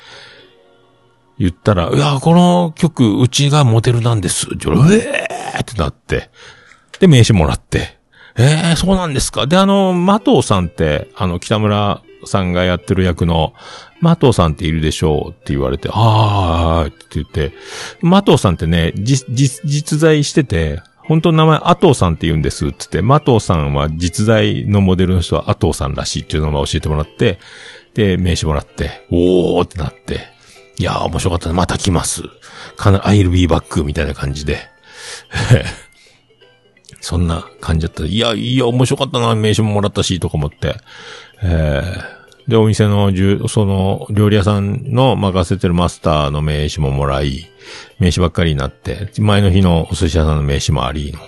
[1.39, 4.47] 言ったら、いや、この曲、うちがモデルなんです。
[4.49, 6.29] うえーってなって。
[6.99, 7.97] で、名刺もらって。
[8.35, 9.45] えー、そうなんですか？
[9.47, 13.53] で、あの、マトさんって、あの、北村さんがやってる役の、
[13.99, 17.51] マトさんっているでしょうって言われて、あーって言って、
[18.01, 27.39] マトさんってね、実、実、実在してて、本当の名前、アトーさんって言うんです、つって、マトーさんは実在のモデルの人はアトーさんらしいっていうのを教えてもらって、
[27.93, 30.27] で、名刺もらって、おーってなって、
[30.77, 31.55] いやー面白かったね。
[31.55, 32.23] また来ます。
[32.75, 34.59] かな、I'll be back みたいな感じで。
[36.99, 38.03] そんな感じだった。
[38.03, 39.33] いや、いや、面白かったな。
[39.33, 40.75] 名刺ももらったし、とか思って。
[41.41, 42.16] えー
[42.47, 43.11] で、お店の、
[43.47, 47.49] その、料理屋さんの任せてるマスターの名刺ももらい、
[47.99, 51.19] 名刺ばっかりになって、前の日のお寿司屋さんの名刺もありの、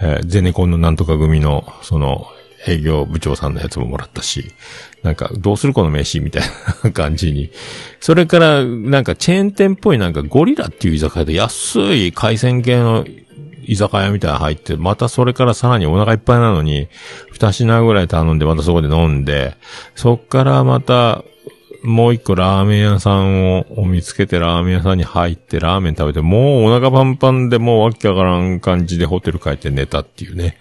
[0.00, 2.26] えーゼネコンのなんとか組の、その、
[2.66, 4.52] 営業部長さんのやつももらったし、
[5.02, 6.42] なんか、どうするこの名刺みたい
[6.84, 7.50] な感じに。
[7.98, 13.04] それから、なんかチェーン店っぽいなんかゴリラっていう居酒屋で安い海鮮系の
[13.66, 16.88] 居酒屋みたいなの入って、またそれからさらにお腹いっぱいなのに、
[17.32, 19.56] 二品ぐらい頼んで、またそこで飲んで、
[19.94, 21.24] そっからまた、
[21.82, 30.58] もう一個ラーメン屋さんを見つけてラーメン屋さんに入ってラーメン食べて、もうお腹パンパンでもうわけわからん感じでホテル帰って寝たっていうね。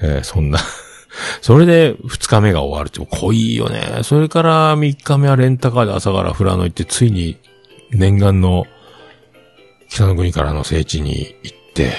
[0.00, 0.58] えーそんな。
[1.40, 4.00] それで二日目が終わるって濃いよね。
[4.02, 7.38] それから三日目はレンタカーで朝から富良野行って、ついに
[7.90, 8.66] 念願の
[9.88, 11.92] 北の国からの聖地に行って、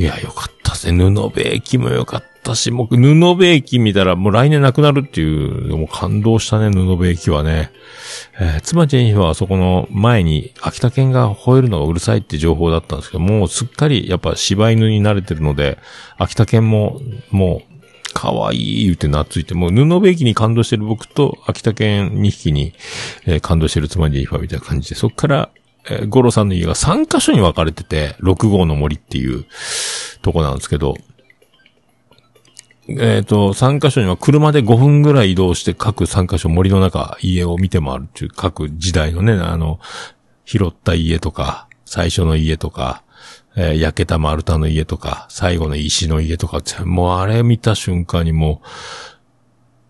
[0.00, 1.04] いや、よかったですね。
[1.04, 7.70] 布部駅もよかったし、もう布部駅見たらもう来年なくなるっていう、もう感動したね、布部駅はね。
[8.40, 15.76] えー妻ジェニファーはそこの前に秋田犬が吠えるのがうるさいって情報だったんですけど、もうすっかりやっぱ柴犬に慣れてるので、
[16.16, 17.70] 秋田犬ももう
[18.14, 22.72] 可愛い言って懐いて、もう布部駅に感動してる僕と秋田犬2匹に、
[23.26, 25.50] えー感動してる妻ジェニファみたいな感じで、そっから、
[25.88, 29.46] えーゴロさんの家が3カ所に分かれてて、6号の森っていう
[30.22, 30.94] とこなんですけど、
[32.88, 39.78] えっ、と、3カ所には車で5分ぐらい移動して各3カ所森の中、家を見て回るっていう各時代のね、あの、
[40.44, 43.04] 拾った家とか、最初の家とか、
[43.56, 48.62] えー焼けた丸太の家とか、最後の石の家とか、もうあれ見た瞬間にも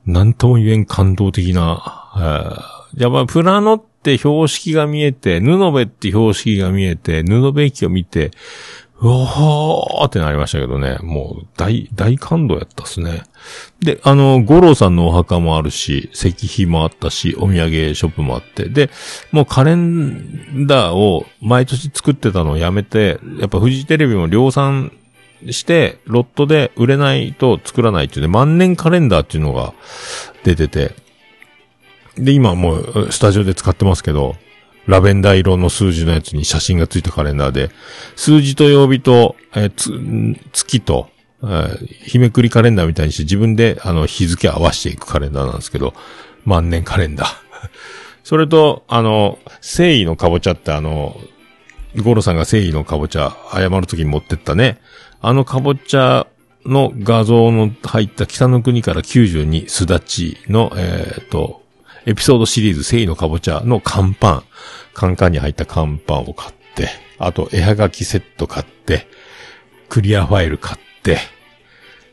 [0.07, 8.31] う、なんとも言えん感動的な、えーやっぱプラノって標識が見えて、布部って標識が見えて、布部駅を見て、
[9.03, 10.99] うおーってなりましたけどね。
[11.03, 13.23] もう、大、大感動やったっすね。
[13.81, 18.91] で、あの、五郎さんのお墓もあるし、石碑もあったし、お土産ショップもあって、で、
[19.33, 24.93] もうカレンダーを毎年作ってたのをやめて、やっぱフジテレビも量産
[25.49, 29.73] して、ロットで売れないと作らないっていうね、万年カレンダーっていうのが
[30.45, 30.95] 出てて、
[32.25, 34.37] で、今もうスタジオで使ってますけど、
[34.87, 37.71] ラベンダー色の数字のやつに写真がついたカレンダーで、
[38.17, 41.09] 数字と曜日と、えー、月と、
[41.43, 45.95] えー日めくりカレンダーみたいにして自分であの日付合わせていくカレンダーなんですけど、
[46.45, 47.29] 万年カレンダー。
[48.25, 51.19] それと、あの、誠意のかぼちゃってあの、
[51.97, 54.79] ゴロさんが誠意のかぼちゃ、謝るときに持ってったね。
[55.21, 56.27] あのかぼちゃ
[56.65, 61.60] の画像の入った北の国から92すだちの、えっ、と、
[62.11, 64.45] エピソードシリーズ、聖のかぼちゃの乾パン。
[64.95, 66.89] カンカンに入った乾パンを買って、
[67.19, 69.07] あと、絵はがきセット買って、
[69.89, 71.19] クリアファイル買って、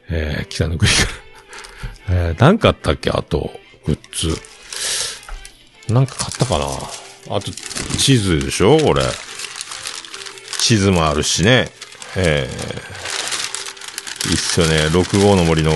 [0.07, 0.97] えー、北の国か
[2.07, 2.13] ら。
[2.29, 3.09] えー、何買ったっけ？
[3.09, 4.39] あと、グッズ。
[5.91, 6.65] なんか買ったかな？
[7.35, 7.51] あと、
[7.97, 8.77] 地図でしょ？
[8.77, 9.01] これ。
[10.59, 11.71] 地図もあるしね。
[12.15, 14.75] えー、いいっすよね。
[14.95, 15.73] 6号の森の、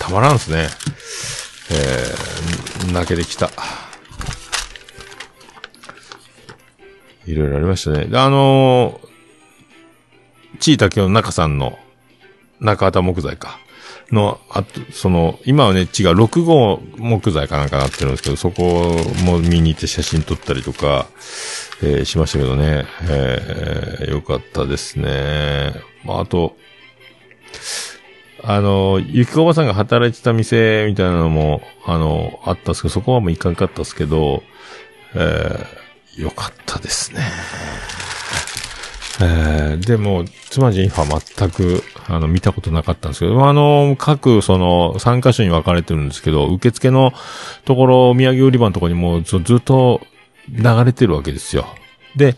[0.00, 0.68] たまらんっすね。
[1.70, 3.50] えー、泣けてきた。
[7.26, 8.08] いろいろありましたね。
[8.16, 11.78] あのー、ちいたけの中さんの、
[12.60, 13.58] 中畑木材か。
[14.12, 18.94] の、あと、その、今はね、違う、6号木材かなんかなってるんですけど、そこ
[19.24, 21.06] も見に行って写真撮ったりとか、
[21.82, 25.74] えーしましたけどね、えーよかったですね。
[26.04, 26.56] まあ、あと、
[28.42, 34.42] あの、ゆきこばさんが働いてた店みたいなのも、あの、あったんですけど、そこはもう行かんかったですけど、
[35.14, 37.22] えー、よかったですね。
[39.18, 47.12] えー、でも、妻ジェニファ全く、あの、見たことなかったんですけど、あの、各、その、3カ所に分かれてるんですけど、受付の
[47.64, 50.02] ところ、お土産売り場のところにもうずずっと
[50.50, 51.66] 流れてるわけですよ。
[52.14, 52.36] で、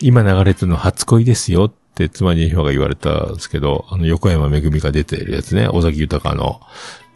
[0.00, 6.60] 今流れてるの初恋ですよって妻ジェニファーが言われたんですけど、あの、横山めぐみが出てるやつね、尾崎豊の、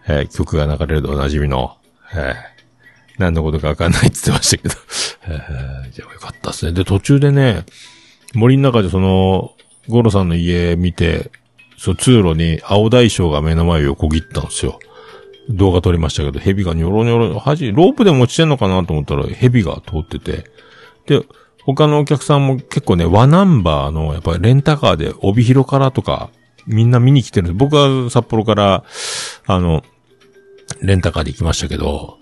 [0.08, 1.76] えー曲が流れるとおなじみの、
[2.14, 2.52] えー
[3.18, 4.74] 何のことかわかんないって言ってましたけど、
[5.28, 6.72] えーじゃあよかったですね。
[6.72, 7.64] で、途中でね、
[8.34, 9.52] 森の中でその、
[9.88, 11.30] ゴロさんの家見て、
[11.76, 14.78] そう、通路に青大将が目の前を横切ったんですよ。
[15.50, 20.44] 動画撮りましたけど、蛇がニョロニョロ、はじ、ロープでも落ちてんのかなと思ったら、蛇が通ってて。
[21.06, 21.24] で、
[21.64, 26.30] 他のお客さんも結構ね、和ナンバーの、やっぱりレンタカーで帯広からとか、
[26.66, 27.54] みんな見に来てるんです。
[27.54, 28.84] 僕は札幌から、
[29.46, 29.82] あの、
[30.80, 32.18] レンタカーで行きましたけど、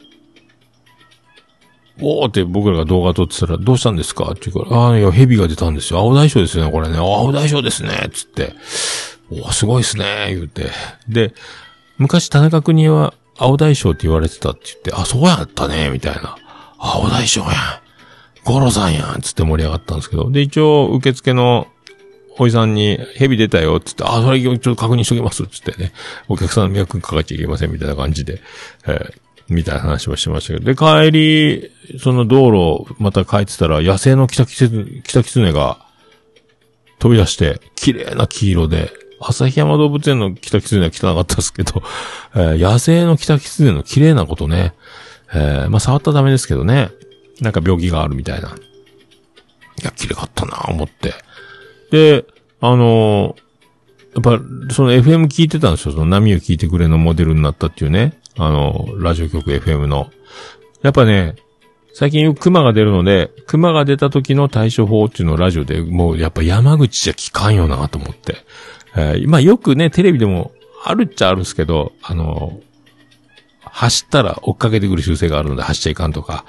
[2.02, 4.30] おーって僕らが動画撮ってたら、どうしたんですか？
[4.30, 5.98] って言うから、ああ、いや、蛇が出たんですよ。
[6.00, 6.96] 青大将ですよね、これね。
[6.96, 8.54] 青大将ですね、つって。
[9.30, 10.70] おーすごいっすね、言うて。
[11.08, 11.34] で、
[11.98, 16.36] 昔田中邦衛は、青大将って言われてたって言って、あ、そうやったね、みたいな。
[16.78, 17.52] 青大将やん。
[18.44, 20.30] ゴロさんやん、つって盛り上がったんですけど。
[20.30, 21.66] で、一応、受付の
[22.38, 25.92] おじさんに、蛇出たよ、つって、あ、それちょっと確認しときます、つってね。
[26.28, 28.40] お客さんの迷惑かかっちゃいけません、みたいな感じで、
[28.86, 29.12] えー
[29.50, 30.64] みたいな話もしてましたけど。
[30.64, 35.84] で、帰り、その道路、また帰ってたら、野生のキタキツ、キタキツネが、
[37.00, 41.82] 飛び出して、綺麗な黄色で、旭山動物園のキタキツネは汚かったですけど、
[42.36, 44.72] えー野生のキタキツネの綺麗なことね、
[45.34, 46.90] えーまあ、触ったらダメですけどね、
[47.40, 48.48] なんか病気があるみたいな。
[48.50, 48.52] い
[49.84, 51.14] や、綺麗かったな、思って。
[51.90, 52.24] で、
[52.60, 53.50] あのー
[54.12, 55.92] やっぱ、その FM 聞いてたんですよ。
[55.92, 58.18] その波を聞いてくれのモデルになったっていうね。
[58.36, 60.10] あのーラジオ局 FM の。
[60.82, 61.36] やっぱね、
[61.94, 68.36] 最近よく熊が出るので、熊が出た時の対処法っていうのをラジオで、もうやっぱ山口じゃ聞かんよなと思って。
[68.96, 70.52] えーまあよくね、テレビでも
[70.84, 72.69] あるっちゃあるんですけど、あのー
[73.72, 76.44] 走ったら追っかけてくる習性があるので走っちゃいかんとか、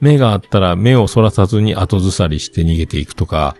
[0.00, 3.56] 目があったら目をそらさずに後ずさりして逃げていくとか、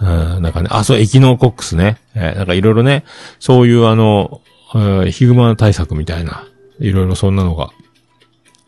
[0.00, 1.98] うん、なんかね、あ、そう、エキノコックスね。
[2.14, 3.04] えーなんかいろいろね、
[3.38, 4.40] そういうあの、
[4.74, 6.48] うんヒグマ対策みたいな、
[6.80, 7.70] いろいろそんなのが、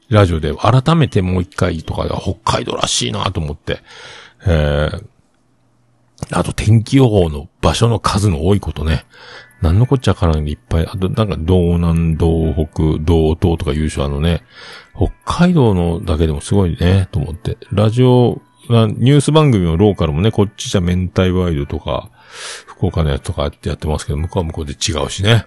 [0.09, 3.81] ラジオで改めてもう一回とか、北海道らしいなと思って、
[4.47, 5.05] えー
[6.33, 9.05] あと天気予報の場所の数の多いことね。
[9.63, 10.87] なんのこっちゃからんでいっぱい。
[10.87, 14.43] あと、なんか、道南、道北、道東とか優勝あのね、
[14.95, 17.57] 北海道のだけでもすごいね、と思って。
[17.73, 22.11] ラジオ、ニュース番組のローカルもね、こっちじゃ明太ワイドとか、
[22.67, 25.47] 福岡のやつとかってやってますけど、向こうは向こうで違うしね。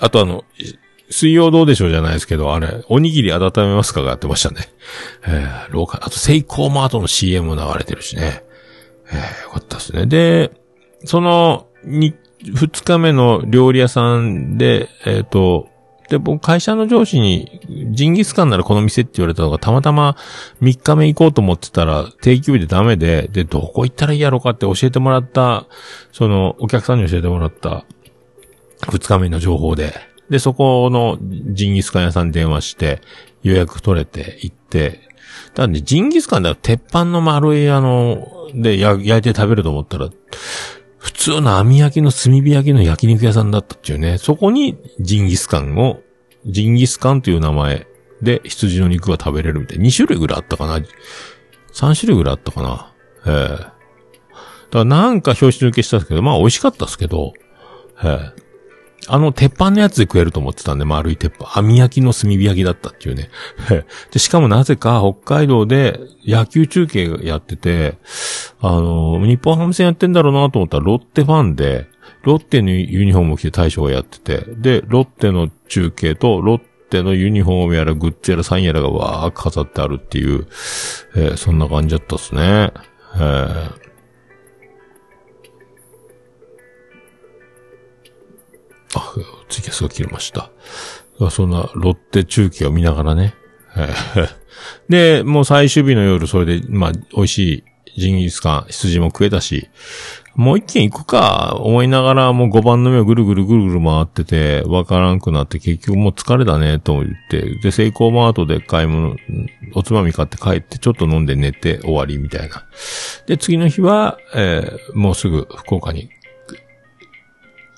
[0.00, 0.44] あとあの、
[1.10, 4.68] 水曜どうでしょうじゃないですけど、あれ、おにぎり温めますかがやってましたね。
[5.26, 8.44] えー、ローカル、あとセイコーマートの CM も流れてるしね。
[9.10, 10.06] えー、よかったですね。
[10.06, 10.52] で、
[11.04, 12.14] その、に、
[12.44, 15.68] 二日目の料理屋さんで、えっ、と、
[16.08, 17.60] で、僕、会社の上司に、
[17.92, 20.16] ジンギスカンならこの店って言われたのが、たまたま
[20.62, 25.66] 3日目行こうと思ってたら、定休日でダメで、で、どこ行ったらいいやろうかって教えてもらった、
[26.12, 27.84] その、お客さんに教えてもらった、
[28.86, 29.92] 2日目の情報で、
[30.30, 31.18] で、そこの
[31.52, 33.02] ジンギスカン屋さんに電話して、
[33.42, 35.00] 予約取れて行って、
[35.50, 40.08] だからね、ジンギスカンだと鉄板の丸いあの、で焼いて食べると思ったら、
[40.98, 44.18] 普通の網焼きの炭火焼きの焼肉屋さんだったっていうね。
[44.18, 46.00] そこにジンギスカンを、
[46.46, 47.86] ジンギスカンという名前
[48.20, 49.78] で羊の肉が食べれるみたい。
[49.78, 50.78] 2種類ぐらいあったかな
[51.72, 52.94] ?3 種類ぐらいあったかな
[53.26, 53.72] ええだか
[54.70, 57.32] らなんか表紙抜けしたんですけど、まあ美味しかったですけど、
[58.02, 58.47] ええ
[59.06, 61.58] あの、鉄板のやつで食えると思ってたんで、丸い鉄板。
[61.58, 63.30] 網焼きの炭火焼きだったっていうね。
[64.12, 67.96] で、しかもなぜか北海道で野球中継やってて、
[68.60, 71.86] あの、日本ハム戦やってんだろうなと思ったらロッテファンで、
[72.22, 80.46] ロッテのユニフォームを着て大将がやってて、で、ロッテの中継とロッテのユニフォームやらグッズやらサインやらがわー飾ってあるっていう、
[81.14, 82.72] えーそんな感じだったっすね。
[83.16, 83.87] えー
[89.78, 90.50] スが切れました。
[91.30, 93.34] そんなロッテ中継を見ながらね。
[94.88, 97.64] で、もう最終日の夜、それで、まあ、美味し
[97.96, 99.68] いジンギスカン、羊も食えたし、
[100.34, 109.16] もう一軒行くか、思いながら、もう5番の目をぐるぐるぐるぐる回ってて、わからんくなって、結局もう疲れだね、と言って、で、セイコーマートで買い物、
[109.74, 112.64] おつまみ買って帰って、ちょっと飲んで寝て終わりみたいな。
[113.26, 116.08] で、次の日は、えーもうすぐ福岡に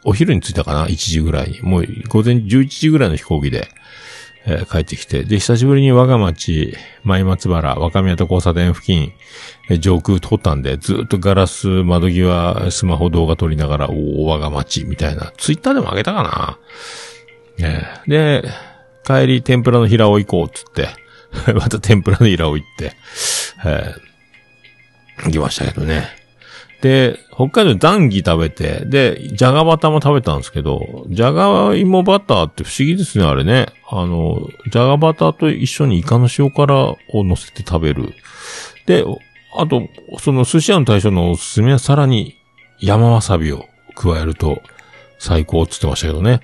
[0.04, 1.60] お昼に着いたかな ?1 時ぐらいに。
[1.62, 3.68] もう午前11時ぐらいの飛行機で、
[4.46, 5.24] えー帰ってきて。
[5.24, 6.74] で、久しぶりに我が町、
[7.04, 9.12] 前松原、若宮と交差点付近、
[9.68, 15.32] えー上空通ったんで、ずっとガラス、窓際、スマホ動画撮りながら、おー、我が町、みたいな。
[15.36, 16.22] ツイッターでも上げたか
[17.58, 17.66] な？
[17.68, 18.48] えーで、
[19.06, 20.88] 帰り、天ぷらの平尾行こう、つって。
[21.54, 22.92] また天ぷらの平尾行って、
[23.66, 24.10] えー
[25.26, 26.08] 行きましたけどね。
[26.80, 33.66] で、北海道でザンギ食べて、で、じゃがバターも食べたんですけど、じゃがいもバターって不思議ですね、あれね。
[33.88, 38.14] あの、じゃがバターと一緒にイカの塩辛を乗せて食べる。
[38.86, 39.04] で、
[39.54, 42.36] あと、その寿司屋の大将のおすすめはさらに
[42.78, 44.62] 山わさびを加えると
[45.18, 46.40] 最高って言ってましたけどね。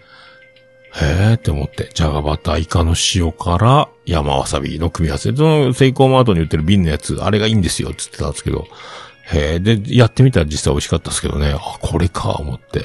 [0.95, 5.35] へーって思って、じゃがバター、イカの塩辛、山わさびの組み合わせ。
[5.35, 8.67] そのセイコーマートに売ってる瓶のやつ、あれがいいんですよって言ってたんですけど、
[9.33, 11.55] へえ、で、やってみたら実際美味しかったですけどね。
[11.55, 12.85] あ、これか、思って。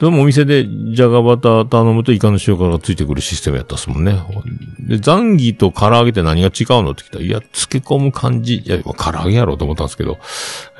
[0.00, 4.20] でもお店でじゃがバター頼むとイカの塩辛がついてくるシステムやったっすもんね。
[4.80, 8.56] で、ザンギと唐揚げって何が違うのって聞いたら、いや、漬け込む感じ。
[8.56, 10.18] いや、唐揚げやろうと思ったんですけど。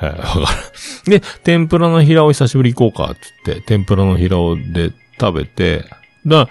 [0.01, 0.59] えーわから
[1.07, 1.09] ん。
[1.09, 5.85] で、天ぷらの平尾久しぶり行こうか、つって、天ぷらの平尾で食べて、
[6.25, 6.49] だ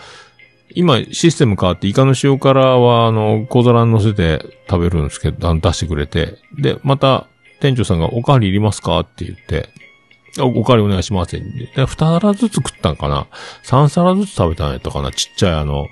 [0.74, 6.38] 今システム変わってイカの塩辛は、あの、小皿に乗せて食べるんですけど、あの出してくれて。
[6.58, 7.26] で、また、
[7.62, 8.98] 店長さんがおかわりいりますか？
[8.98, 9.68] って言って、
[10.40, 11.46] おかわりお願いしますって。
[11.76, 13.28] で、二皿ずつ食ったんかな
[13.62, 15.86] 三皿ずつ食べたんやったかなちっちゃいあの、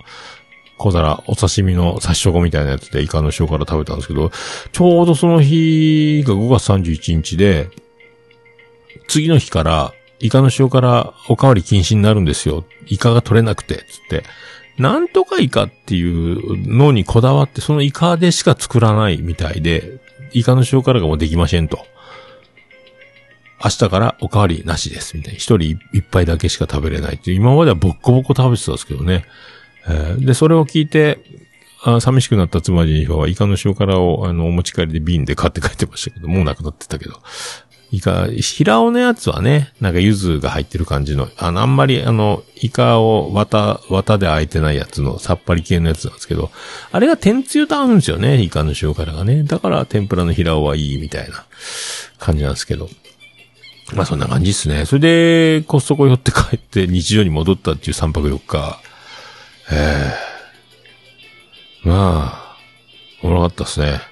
[0.78, 4.32] 小皿、お刺身の刺しチョコみたいなやつでイカの塩辛食べたんですけど、
[4.72, 7.68] ちょうどその日が5月31日で、
[9.06, 12.64] 次の日から、イカの塩辛おかわり禁止になるんですよ。
[12.86, 14.24] イカが取れなくて、つって。
[14.76, 20.00] なんとかイカっていうのにこだわって、そのイカでしか作らないみたいで、
[20.32, 21.86] イカの塩辛がもうできませんと。
[23.62, 25.38] 明日からおかわりなしです、みたいな。
[25.38, 27.32] 一人一杯だけしか食べれないって。
[27.32, 29.26] 今まではボッコボコ食べてたんですけどね。
[29.86, 31.18] えーで、それを聞いて、
[31.82, 37.20] あ寂しくなった妻ジェニファーはイカの塩辛をあの、お持ち帰りで瓶で買って帰ってましたけど、もうなくなってたけど。
[37.92, 46.50] イカ、平尾のやつはね、なんか柚子が入ってる感じの、あの、あんまりあの、イカを綿、綿で開いてないやつのさっぱり系のやつなんですけど、
[46.92, 49.42] あれが天つゆと合うんですよね、イカの塩辛がね。
[49.42, 51.44] だから天ぷらの平尾はいいみたいな
[52.18, 52.88] 感じなんですけど。
[53.94, 54.86] まあそんな感じですね。
[54.86, 58.80] それで、コストコ寄って帰って日常に戻ったっていう3泊4日。
[59.72, 62.56] ええまあ、
[63.22, 64.09] おもろかったですね。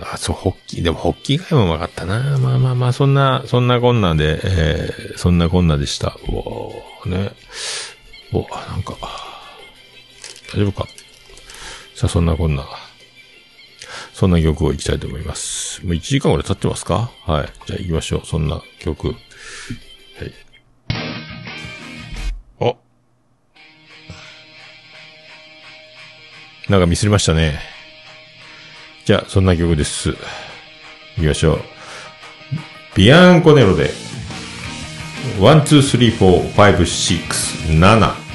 [0.00, 2.38] あ、そう、ホッキー、でもホッキーがうまかったな。
[2.38, 6.16] まあまあまあ、そんな、そんなこんなで、えー、そんなこんなでした。
[6.28, 7.32] うおーね。
[8.32, 8.96] お、なんか、
[10.54, 10.86] 大丈夫か？
[11.94, 12.64] さあ、そんなこんな。
[14.12, 15.84] そんな曲を行きたいと思います。
[15.84, 17.10] もう1時間ぐらい経ってますか？
[17.24, 17.48] はい。
[17.66, 18.26] じゃあ行きましょう。
[18.26, 19.08] そんな曲。
[19.08, 19.16] はい。
[22.60, 22.76] お。
[26.68, 27.77] なんかミスりましたね。
[29.08, 30.10] じゃあ、そんな曲です。
[30.10, 30.16] 行
[31.22, 31.60] きましょう。
[32.94, 33.90] ビアンコネロで、
[35.38, 38.27] 1,2,3,4,5,6,7、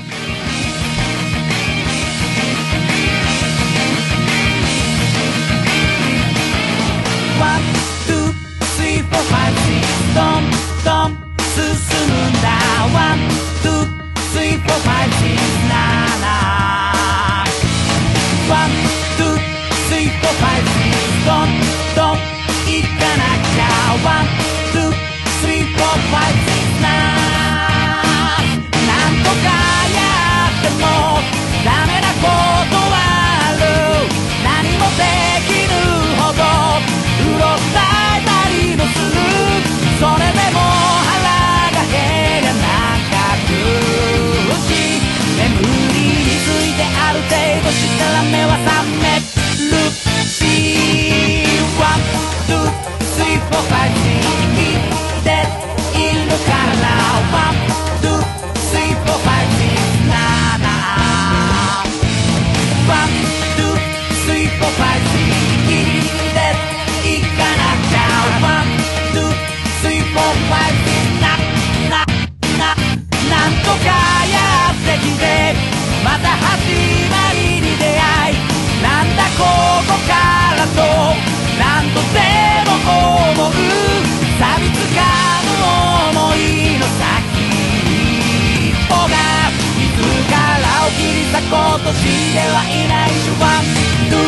[91.34, 93.66] 雑魚と死んではいないしワン・
[94.08, 94.22] ツー・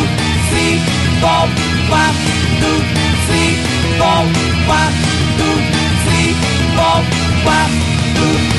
[0.50, 1.30] スリー・ゴー・
[1.88, 2.18] ワン・
[2.58, 2.82] ツー・
[3.22, 4.26] スリー・ゴー・
[4.66, 4.98] ワン・
[5.38, 5.54] ツー・
[6.02, 7.06] スリー・ゴー・
[7.46, 7.70] ワン・
[8.16, 8.55] ツー・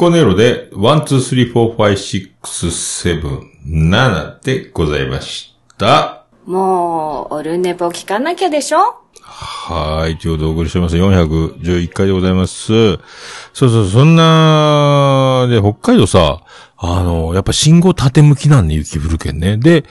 [0.00, 3.20] コネロで、1、2、3、4、5、6、7、
[3.66, 6.24] 7でございました。
[6.46, 8.78] もう、オルネポ聞かなきゃでしょ？
[9.22, 10.16] はい。
[10.16, 10.96] ということでお送りしてます。
[10.96, 12.72] 411回でございます。
[12.72, 16.44] そうそう、そんな、で、北海道さ、
[16.78, 19.58] あの、やっぱ信号縦向きなんで雪降るけんね。
[19.58, 19.84] で、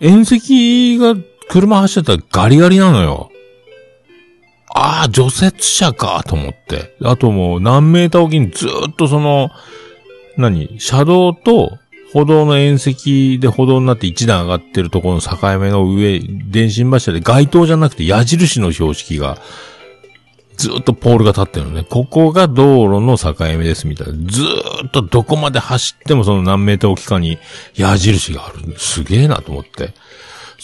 [0.00, 1.14] 縁石が
[1.48, 3.30] 車走ってたらガリガリなのよ。
[4.74, 6.96] ああ、除雪車か、と思って。
[7.02, 9.50] あともう何メーターおきにずっとその、
[10.36, 10.80] 何？
[10.80, 11.78] 車道と
[12.12, 19.38] 歩道の縁石で歩道になって一段上がってるところの境目の上、電信柱で街灯じゃなくて矢印の標識が、
[20.56, 21.84] ずっとポールが立ってるのね。
[21.88, 24.12] ここが道路の境目ですみたいな。
[24.30, 24.42] ず
[24.86, 27.38] っとどこまで走ってもその何メーターおきかに
[27.74, 28.78] 矢印がある。
[28.78, 29.94] すげえなと思って。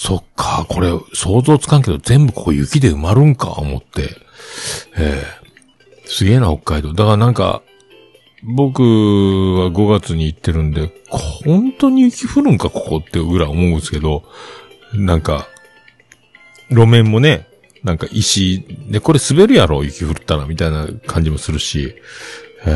[0.01, 4.17] そっか、これ想像つかんけど全部ここ雪で埋まるんか、思って。
[4.97, 6.95] ええすげえな、北海道。
[6.95, 7.61] だからなんか、
[8.43, 14.25] 僕は5月に行ってるんで、本当に雪降るんか、ここってぐらい思うんですけど、
[14.95, 15.49] なんか、
[16.71, 17.47] 路面もね、
[17.85, 21.95] なんか石、で、これ滑るやろ、雪降ったら、みたいな感じもするし、
[22.65, 22.71] え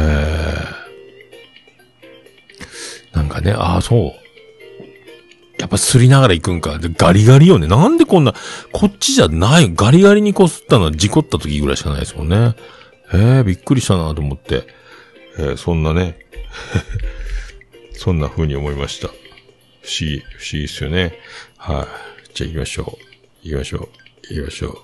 [3.13, 4.24] ー、なんかね、ああ、そう。
[5.59, 6.79] やっぱすりながら行くんか。
[6.79, 7.67] で、ガリガリよね。
[7.67, 8.35] なんでこんな、
[8.73, 9.73] こっちじゃない。
[9.75, 12.55] ガリガリにこすったのは事故った時ぐらいしかないですもんね。
[13.13, 14.67] えー、びっくりしたなと思って。
[15.39, 16.19] えー、そんなね。
[17.93, 19.09] そんな風に思いました。
[19.09, 19.17] 不思
[20.01, 21.19] 議、不思議ですよね。
[21.57, 21.87] は
[22.33, 22.35] い。
[22.35, 23.49] じゃあ行きましょう。
[23.49, 23.89] 行きましょう。
[24.35, 24.79] 行きましょう。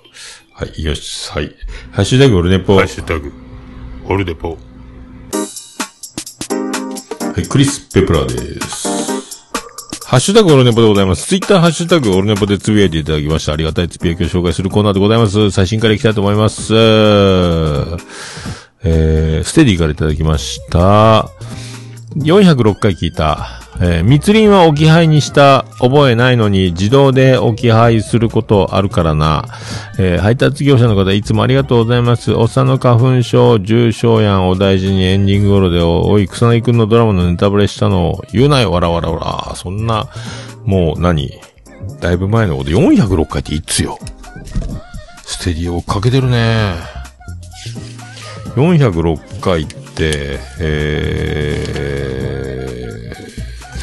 [0.53, 1.31] はい、行きまし。
[1.31, 1.55] はい。
[1.91, 2.75] ハッシュタグオルネポ。
[2.77, 3.33] ハッシュタグ
[4.05, 4.57] オルネポ。
[7.33, 9.00] はい、クリス・ペプラーです。
[10.11, 11.25] ハッシュタグオルネポでございます。
[11.25, 13.53] ツイッターハッシュタグオルネポでつぶやいていただきました。
[13.53, 15.51] ありがたいつぶやきを紹介するコーナーでございます。
[15.51, 16.73] 最新からいきたいと思います。
[16.75, 21.29] えー、ステディからいただきました。
[22.17, 23.60] 406回聞いた。
[23.79, 25.65] えー、密林は置き配にした。
[25.79, 29.45] 覚えないのに自動で置き配することあるからな。
[29.97, 32.33] えー、配達業者の方いつもありがとうございます。
[32.33, 39.55] おっさんの花粉症、重症やんお大事にエンディング頃で、おい、草薙くんのドラマのネタバレしたのを言うなよ、わらわらわら。
[39.55, 40.07] そんな、
[40.65, 41.31] もう何？
[41.99, 43.97] だいぶ前のこと、406回っていつよ。
[45.23, 46.75] ステディをかけてるね。
[48.55, 52.20] 406回って、えー、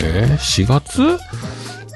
[0.02, 1.02] えー、4月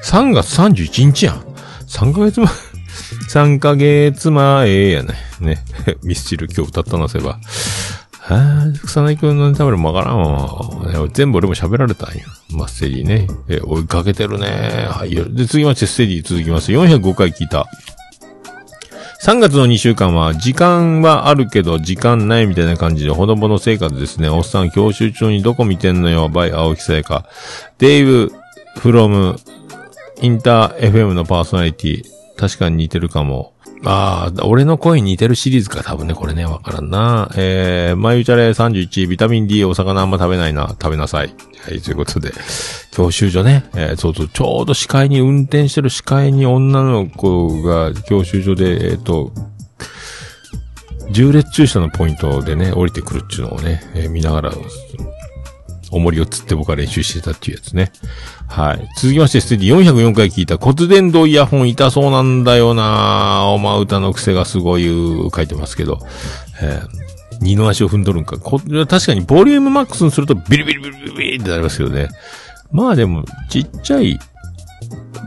[0.05, 1.41] ?3 月31日やん。
[1.87, 2.49] 3ヶ月前、
[3.29, 5.15] 3ヶ月前やね。
[5.41, 5.65] ね。
[6.03, 7.39] ミスチル今日歌ったなせば。
[8.19, 11.09] はぁ、草薙くんのネタバレもわからんわ。
[11.13, 12.25] 全部俺も喋られたんや。
[12.51, 13.27] まあ、ステディね。
[13.49, 14.87] え追いかけてるね。
[14.89, 15.11] はい。
[15.11, 16.71] で、続きまして、ステディ続きます。
[16.71, 17.67] 405回聞いた。
[19.23, 24.29] 3月の2週間は、時間はあるけど、時間ないみたいな感じで、ほのぼの生活ですね。
[24.29, 27.25] おっさん、教習中にどこ見てんのよ、バイ、青木さやか。
[27.79, 28.33] デイブ、
[28.79, 29.37] フロム、
[30.21, 32.03] インター FM のパーソナリティ。
[32.37, 33.52] 確かに似てるかも。
[33.85, 37.31] ああ、俺の声似てるシリーズか、多分ね、これね、わからんな。
[37.37, 41.35] えー、まゆちゃれ31、ビタミン D、お魚あんま食べないな、食べなさい。
[41.65, 42.33] はい、ということで、
[42.93, 49.33] 教習所ね、えー、そうそう、ちょうど視界に、運転してる視界に女の子が教習所で、えっ、と、
[51.11, 54.53] 重列駐車のポイントでね、降りてくるっていうのをね、えー見ながら、
[55.93, 57.93] 重りを釣って僕は練習してたっていうやつね。
[58.49, 58.89] はい。
[58.97, 64.85] 続きまして、ステディ404回聞いた骨伝導イヤホン痛そうなんだよなおま歌の癖がすごい、
[65.35, 65.99] 書いてますけど。
[66.61, 67.03] えー
[67.43, 68.39] 二の足を踏んどるんか。
[68.39, 72.09] こ確かにボリュームマックスにするとビリビリビリビリってなりますけどね。
[72.71, 74.19] まあでも、ちっちゃい、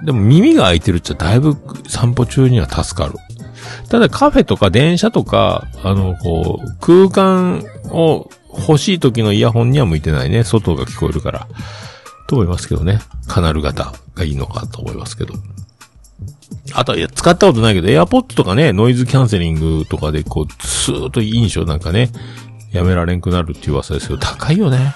[0.06, 3.16] でも耳が開いてるっちゃだいぶ散歩中には助かる。
[3.90, 10.44] ただカフェとか電車とか、あの、こう、空間を欲しい時のイヤホンには向いてないね。
[10.44, 11.48] 外が聞こえるから。
[12.28, 13.00] と思いますけどね。
[13.28, 15.34] カナル型がいいのかと思いますけど。
[16.74, 22.10] あとは、いや、使ったことないけど、AirPods とかね、ノイズキャンセリングとかで、こう、スーッといい印象なんかね、
[22.72, 24.96] やめられんくなるっていう噂ですけど、高いよね。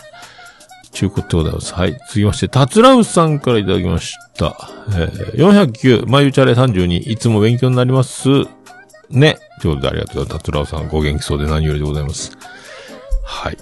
[0.92, 1.74] 中古ってことでございます。
[1.74, 1.92] はい。
[1.92, 4.58] 続きまして、タツラウスさんからいただきました。
[4.90, 8.28] えー、409、まゆちゃれ32、いつも勉強になります。
[9.10, 9.38] ね。
[9.62, 10.40] ということでありがとうございます。
[10.40, 12.38] タツラウスさん、ご元気そうで何よりでございます。
[13.30, 13.58] はい。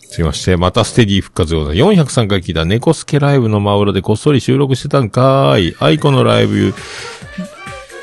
[0.00, 2.20] 続きまして、またステディ復活でございます。
[2.20, 5.76] 403回聞いた猫スケライブの真裏でこっそり収録してたんかーい。
[5.78, 6.74] アイコのライブ、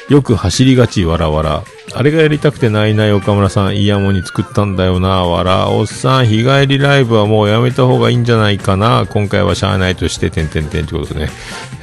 [0.09, 1.63] よく走りがち、わらわら。
[1.95, 5.71] あれがやりたくてナイナイ岡村さん、イヤモニ作ったんだよな、わら。
[5.71, 9.07] おっさん、日帰りライブはもうやめた方がいいんじゃないかな。
[9.09, 11.29] 今回はしゃあないとして、てんてんてんってことですね。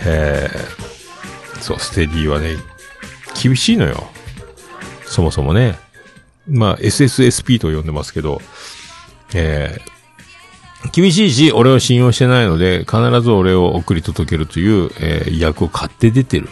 [0.06, 2.56] えー、そう、ステディはね、
[3.42, 4.08] 厳しいのよ。
[5.06, 5.89] そもそもね。
[6.50, 8.40] まあ、SSSP と呼んでますけど、
[9.34, 16.48] えー、厳しいし、俺を信用してないので、必ず俺を送り届けるという、えー、役を買って出てる、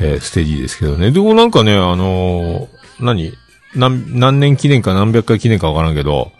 [0.00, 1.10] えー、ステージですけどね。
[1.10, 2.68] でもなんかね、あのー
[3.00, 3.32] 何
[3.74, 6.32] 何、何年記念か何百回記念かわからんけど、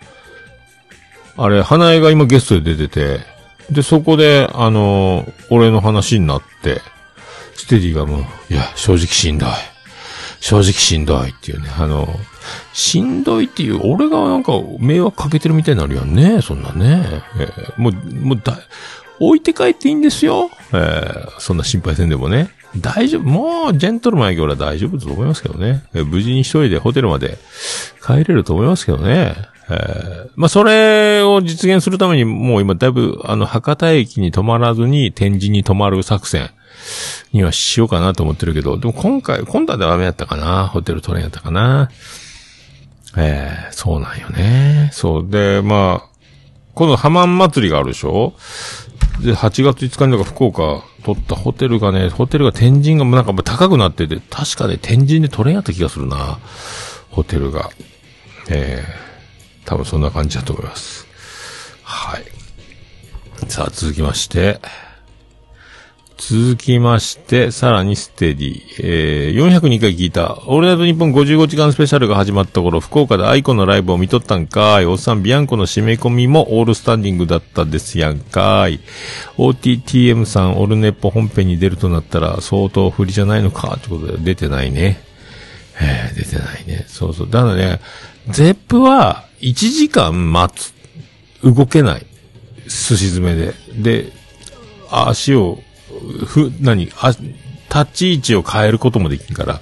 [1.36, 3.20] あれ、花江が今ゲストで出てて、
[3.70, 6.80] で、そこで、あのー俺の話になって、
[7.54, 9.48] ステディがもう、いや、正直しんどい。
[10.40, 12.08] 正直しんどいっていうね、あの、
[12.72, 17.22] しんどいっていう、俺がなんか迷惑かけてるみたいになるやんね、そんなね。
[17.38, 18.58] えーもう、もうだ、
[19.20, 20.50] 置いて帰っていいんですよ。
[20.72, 22.50] えーそんな心配せんでもね。
[22.76, 25.84] 大丈夫、もう、ジェントルマンやけ俺は大丈夫だと思いますけどね。
[25.94, 27.38] えー無事に一人でホテルまで
[28.04, 29.34] 帰れると思いますけどね。
[29.68, 36.50] えーまあ、それを実現するために、もう今だいぶ、あの、博多駅に泊まらずに天神に泊まる作戦
[37.32, 41.90] にはしようかなと思ってるけど、でも今回、今度はダメやったかなホテル取れんやったかな
[43.16, 44.90] えー、そうなんよね。
[44.92, 45.28] そう。
[45.28, 46.10] で、まあ、
[46.74, 48.34] このハマン祭りがあるでしょ
[49.20, 56.38] で、8月5日になんか福岡取ったホテルがね、ホテルが天神がなんか高くなってて、確かね、天神で取れんやった気がするな。
[57.10, 57.70] ホテルが。
[58.48, 61.06] えー、多分そんな感じだと思います。
[61.82, 62.24] はい。
[63.48, 64.60] さあ、続きまして。
[66.20, 68.62] 続きまして、さらにステディ。
[68.80, 70.34] えー、402回聞いた。
[70.46, 74.84] オールナイトニッポン55時間スペシャルが始まった頃、福岡でアイコンのライブを見とったんかい。
[74.84, 78.80] おっさん、ビアンコの締め込みもオールスタンディングだったですやんかい。
[79.38, 83.76] OTTM さん、オルネポ本編に出るとなったら、相当不利じゃないのか？
[83.78, 85.02] ってことで、出てないね。
[85.80, 86.84] えー、出てないね。
[86.86, 87.30] そうそう。
[87.30, 87.80] だからね、
[88.28, 90.74] ゼップは1時間待つ。
[91.42, 92.04] 動けない。
[92.64, 93.54] 寿司詰めで。
[93.74, 94.12] で、
[94.90, 95.60] 足を、
[96.26, 97.14] ふ、何あ、
[97.70, 99.60] 立ち位置を変えることもできんから。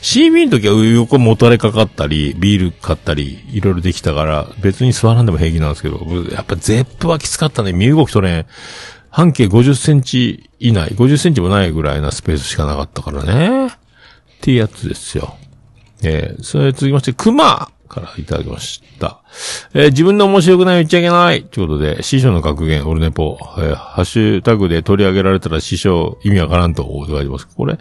[0.00, 6.00] CB の時は横もたれかかったり、ビール買ったり、いろいろできたから、別に座らんでも平気なんですけど、
[6.30, 7.72] やっぱゼップはきつかったね。
[7.72, 8.46] 身動き取れん。
[9.10, 13.66] 半径50センチ以内、50センチもないぐらいなスペースしかなかったからね。
[13.66, 13.70] っ
[14.40, 15.36] ていうやつですよ。
[16.02, 19.20] えー、それ続きまして、熊からいただきました。
[19.74, 27.48] えー自分の面白くない言っちゃいけないということで、師匠の格言、オルネポ、えーハッシュタグで取り上げられたら師匠意味わからんと書いてます。
[27.48, 27.78] これ、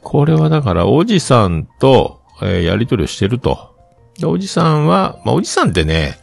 [0.00, 3.72] これはだから、おじさんと、えーやりとりをしてると。
[4.18, 6.18] でおじさんは、まあ、おじさんってね、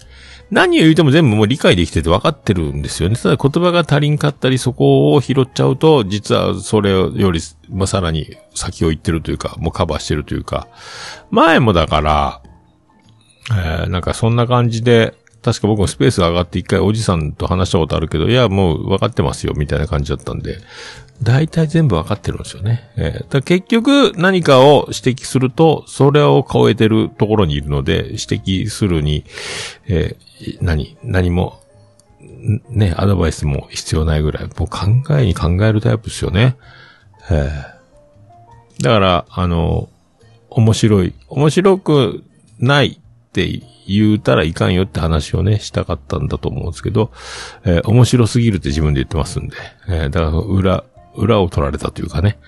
[0.52, 3.16] 何を言うても全部もう理解できてて分かってるんですよね。
[3.16, 7.40] ただ言葉が足りんかったり、そこを拾っちゃうと、実はそれより、
[7.70, 10.68] まあ、さらに先を行ってるというか、もうカバーしてるというか、
[11.30, 12.42] 前もだから、
[13.52, 20.58] えーなんかそんな感じで、確か僕もスペースが上がって一回おじさんと話したことあるけど、いや、もう分かってますよ、みたいな感じだったんで、
[21.24, 22.90] 大体全部分かってるんですよね。
[22.98, 29.26] えーだ結局何かを指摘すると、それを超えてるところにいるので、指摘するに、
[29.88, 31.60] えー何、何も、
[32.70, 36.58] ね、アドバイスも必要ないぐらい、もう考えに考えるタイプですよね。
[37.32, 37.80] えー
[38.82, 39.90] だから、あの、
[40.50, 42.24] 面白い、面白く
[42.60, 47.12] ないって言うたらいかんよって話をね、したかったんだと思うんですけど、
[47.64, 49.56] えー面白すぎるって自分で言ってますんで、
[49.88, 50.84] えーだから裏、
[51.16, 52.40] 裏を取られたというかね、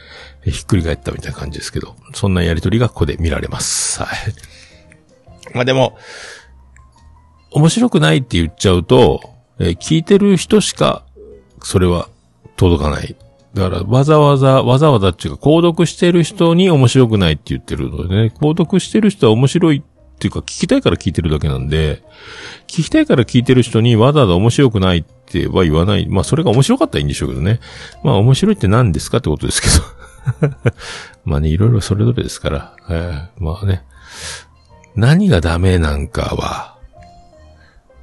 [0.43, 4.01] えーひっくり返ったみたいな感じですけど、そんなやりとりがここで見られます。
[4.01, 5.53] はい。
[5.53, 5.97] まあでも、
[7.51, 9.21] 面白くないって言っちゃうと、
[9.59, 11.03] えー聞いてる人しか、
[11.61, 12.09] それは
[12.57, 13.15] 届かない。
[13.53, 19.83] だから、わざわざ、わざわざっていうか、購読してる人に面白くないって言ってるのでね、購読してる人は面白い
[20.21, 22.03] っていうか、聞きたいから聞いてるだけなんで、
[22.67, 26.07] 聞きたいから聞いてる人にわざわざ面白くないっては言わない。
[26.07, 27.59] まあ、それが面白かったらいいんでしょうけどね。
[28.03, 29.67] まあ、面白いって何ですかってことですけ
[30.47, 30.61] ど。
[31.25, 32.75] まあね、いろいろそれぞれですから。
[32.87, 33.83] えーまあね。
[34.95, 36.77] 何がダメなんかは、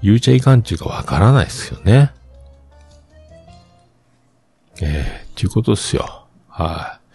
[0.02, 2.10] 言うちゃいかんっていうかわからないですよね。
[4.80, 6.26] えー、ということですよ。
[6.48, 7.14] はい。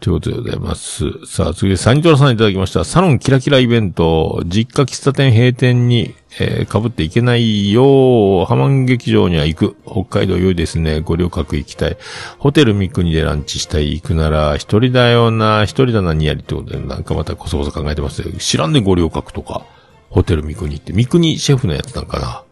[0.00, 1.26] ということでございます。
[1.26, 2.84] さあ、次でサニトラさんいただきました。
[2.84, 8.46] サロンキラキライベント、実家喫茶店閉店に、えー、被っていけないよう。
[8.46, 9.76] ハマン劇場には行く。
[9.84, 11.00] 北海道良いですね。
[11.00, 11.98] ご旅客行きたい。
[12.38, 13.92] ホテル三国でランチしたい。
[13.92, 19.66] 行くなら、一人だよな、一人だなにやりってことで、なんかまたこそこそ考えてます知らんね、ご旅客とか。
[20.08, 20.94] ホテル三国って。
[20.94, 22.42] 三国シェフのやつなんかな。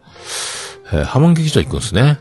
[0.93, 2.19] えー、ハマン劇場行くんですね。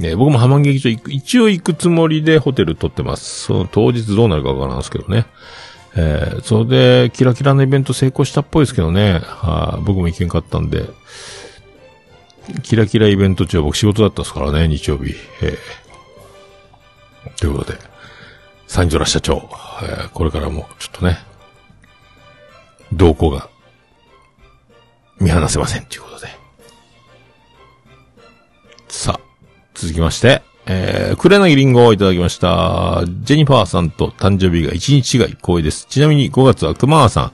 [0.00, 3.44] ね、僕もハマン劇場行く、一応行くつもりでホテル取ってます。
[3.44, 5.26] その当日どうなるかわからんですけどね。
[5.94, 9.20] えー、それで、キラキラのイベント成功したっぽいですけどね。
[9.22, 10.88] はあ、僕も行けんかったんで。
[12.62, 15.14] キラキライベント中は僕仕事だったですからね、日曜日。
[15.42, 17.78] えー、ということで、
[18.66, 19.50] サンジョラ社長、
[19.82, 21.18] えー、これからもちょっとね、
[22.92, 23.50] 動向が
[25.20, 26.28] 見放せませんということで。
[28.88, 29.29] さあ、
[29.80, 33.02] 続きまして、えー、クレナギリンゴをいただきました。
[33.22, 35.86] ジェニファーさんと誕生日が1日違い光栄です。
[35.88, 37.32] ちなみに5月は熊川さん、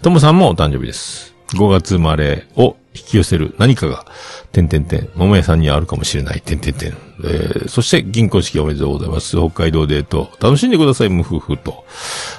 [0.00, 1.34] ともさんもお誕生日です。
[1.54, 4.06] 5月生まれを引き寄せる何かが、
[4.52, 6.96] てんてんてん、桃屋さんにはあるかもしれない、てんてんてん。
[7.24, 9.36] えー、そして銀行式おめでとうございます。
[9.36, 11.84] 北海道デート、楽しんでください、無夫婦と。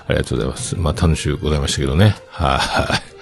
[0.07, 0.75] ありがとうございます。
[0.77, 2.15] まあ、楽しゅうございましたけどね。
[2.29, 2.57] は
[3.09, 3.12] い。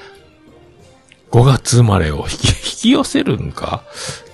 [1.31, 3.83] 5月生まれを引き、 引き寄せるんか？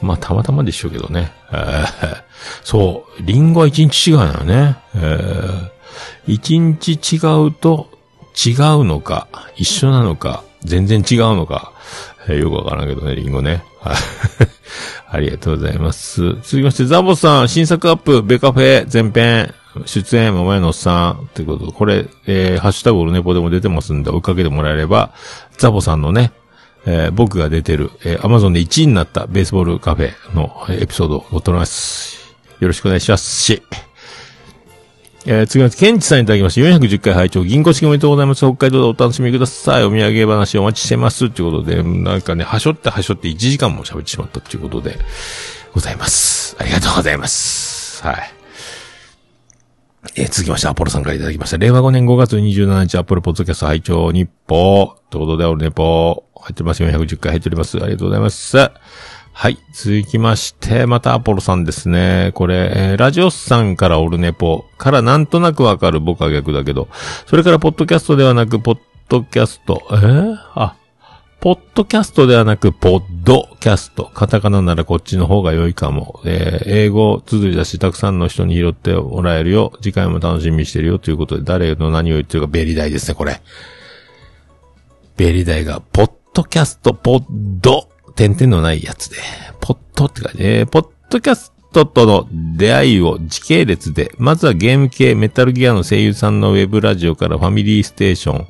[0.01, 1.31] まあ、たまたまでしょうけどね。
[1.51, 2.17] えー
[2.63, 4.77] そう、リンゴは一日違うのよね。
[4.95, 5.69] えー
[6.27, 7.17] 一日違
[7.47, 7.89] うと
[8.45, 11.71] 違うのか、一緒なのか、全然違うのか、
[12.27, 13.63] えーよくわからんけどね、リンゴね。
[15.09, 16.21] ありがとうございます。
[16.21, 19.53] 続きまして、ザボさん、新作アップ、ベカフェ、前編、
[19.85, 25.11] 出演、桃屋のおっさん、ということで、これ、えーハッシュタグオルネポでも出てますんで、追いかけてもらえれば、
[25.57, 26.31] ザボさんのね、
[26.89, 32.33] えー僕が出てる、えー、アマゾンで1位になったベースボールカフェのエピソードを載っております。
[32.59, 33.61] よろしくお願いしますし。
[35.29, 38.39] えー、次は、ケンチさんいただきまして、410回拝聴銀行式おめでとうございます。
[38.39, 39.83] 北海道でお楽しみください。
[39.83, 41.29] お土産話お待ちしてます。
[41.29, 44.97] ということで、なんかね、はしょってはしょって1時間も喋ってしまったということで、
[45.73, 46.55] ございます。
[46.57, 48.01] ありがとうございます。
[48.05, 48.33] はい。
[50.15, 51.57] えー続きまして、アポロさんからいただきました。
[51.57, 54.95] 令和5年5月27日、アップルポッドキャスト拝聴日報。
[55.09, 56.23] ということで、オルネポ。
[56.47, 56.83] 入ってます。
[56.83, 57.77] 410回入っております。
[57.77, 58.57] ありがとうございます。
[58.57, 59.57] はい。
[59.73, 62.31] 続きまして、またアポロさんですね。
[62.33, 66.87] これ、えーラジオスさんからオルネポからなんとなくわかる僕は逆だけど、
[67.27, 68.79] それからポッドキャストではなく、ポッ
[69.09, 70.37] ドキャスト、えー？
[70.55, 70.75] あ、
[71.39, 74.09] ポッドキャストではなく、ポッドキャスト。
[74.13, 76.21] カタカナならこっちの方が良いかも。
[76.25, 79.73] えー英語綴りだし、たくさんの人に拾ってもらえるよ。
[79.81, 80.97] 次回も楽しみにしてるよ。
[80.97, 83.39] ということで、誰の何を言ってるか、ベリダイですね、これ。
[85.15, 89.17] ベリダイが、ポッドキャスト、ポッド、点々のないやつで、
[89.59, 98.47] ポッドって書いて、ポッドキャストとの出会いを時系列で、まずはゲーム系メタルギアの声優さんのウェブラジオからファミリーステーション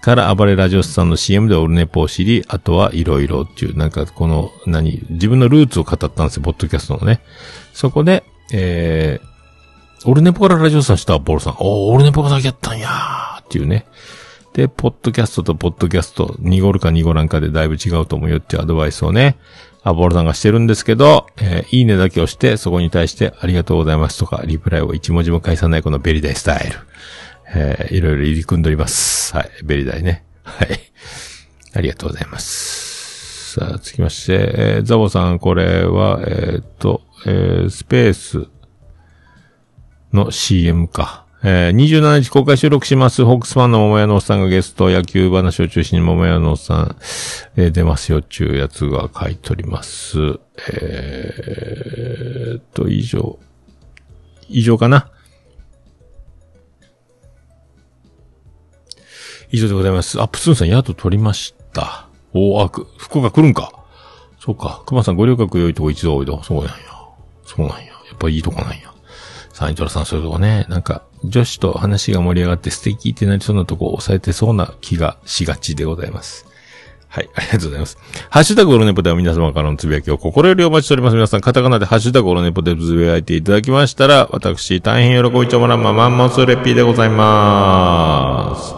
[0.00, 7.20] から暴れラジオスさんの CM でオルネポを知り、あとはいろいろっていう、なんかこの、何、自分のルーツを語ったんですよ、ポッドキャストのね。
[7.72, 13.86] そこで、えー、オルネポからラジオさんしたアポロさん、おー、オルネポがだけやったんやーっていうね。
[14.58, 19.38] で、ポッドキャストとポッドキャスト、濁るか濁らんかでだいぶ違うと思うよっていうアドバイスをね、
[19.84, 26.76] アボロさんがしてるんですけど、えーいいねだけをして、そこに対してありがとうございますとか、リプライを一文字も返さないこのベリダイスタイル。
[27.54, 29.32] えーいろいろ入り組んでおります。
[29.32, 30.24] はい、ベリダイね。
[30.42, 30.80] はい。
[31.74, 33.54] ありがとうございます。
[33.60, 38.48] さあ、続きまして、えーザボさん、これは、えーっと、えースペース
[40.12, 41.27] の CM か。
[41.44, 43.24] えー、27日公開収録します。
[43.24, 46.96] ホークスファンの桃屋のおっさんがゲスト、野球話を中心に桃屋のおっさん、
[47.56, 50.18] えー出ますよっていうやつが書いております。
[50.72, 53.38] えーっと、以上。
[54.48, 55.10] 以上かな？
[59.52, 60.20] 以上でございます。
[60.20, 62.08] アップスーンさん、宿取りました。
[62.34, 63.72] おー、あ、福岡来るんか。
[64.40, 64.82] そうか。
[64.86, 66.32] 熊さん、ご旅客良いとこ一度おいで。
[66.42, 66.72] そうなんや。
[67.44, 67.84] そうなんや。
[67.84, 68.87] やっぱいいとこなんや。
[69.58, 70.66] サイトラさん、そういうとこね。
[70.68, 76.46] なんか、女子と話が盛り上がって素敵ってなりそうなとこを抑えてそうな気がしがちでございます。
[77.08, 77.98] はい、ありがとうございます。
[78.30, 81.16] ハッシュタグオロネポでは皆様からのつぶやきを心よりお待ちしております。
[81.16, 88.74] 皆さん、カタカナでハッシュタグオロネポでつぶやいていただきましたら、私、大変喜びちょもらんまマンモスレッピーでございまーす。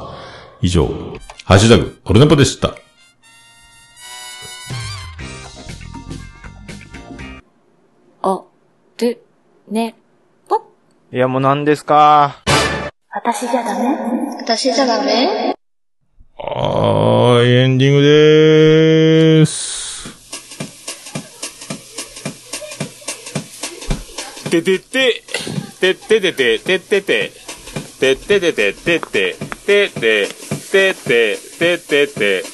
[0.62, 0.86] 以上、
[1.44, 2.74] ハッシュタグオロネポでした。
[8.22, 8.46] お、
[8.96, 9.22] る、
[9.70, 9.99] ね、
[11.12, 12.36] いや、もう何ですか？
[13.12, 13.98] 私じゃダメ？
[14.44, 15.56] 私じゃダメ？
[16.38, 20.08] はーい、エンディングでーす。
[24.50, 25.24] ててて、
[25.80, 27.32] てっててて、てってて、
[27.98, 29.34] てっててて、てって、
[29.66, 30.28] てって、
[30.70, 32.44] てって、てってて、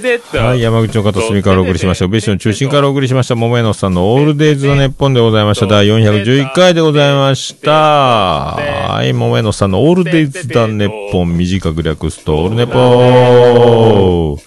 [0.00, 2.08] てって、はい、山口の片隅からお送りしました。
[2.08, 3.34] ベッション中心からお送りしました。
[3.34, 5.66] 桃屋のさんのオールデイズのネッポンでございました。
[5.66, 7.72] 第411回でございました。
[7.72, 14.38] はい、桃屋のさんのオールデイズだネッポン短く略すと、オールネポ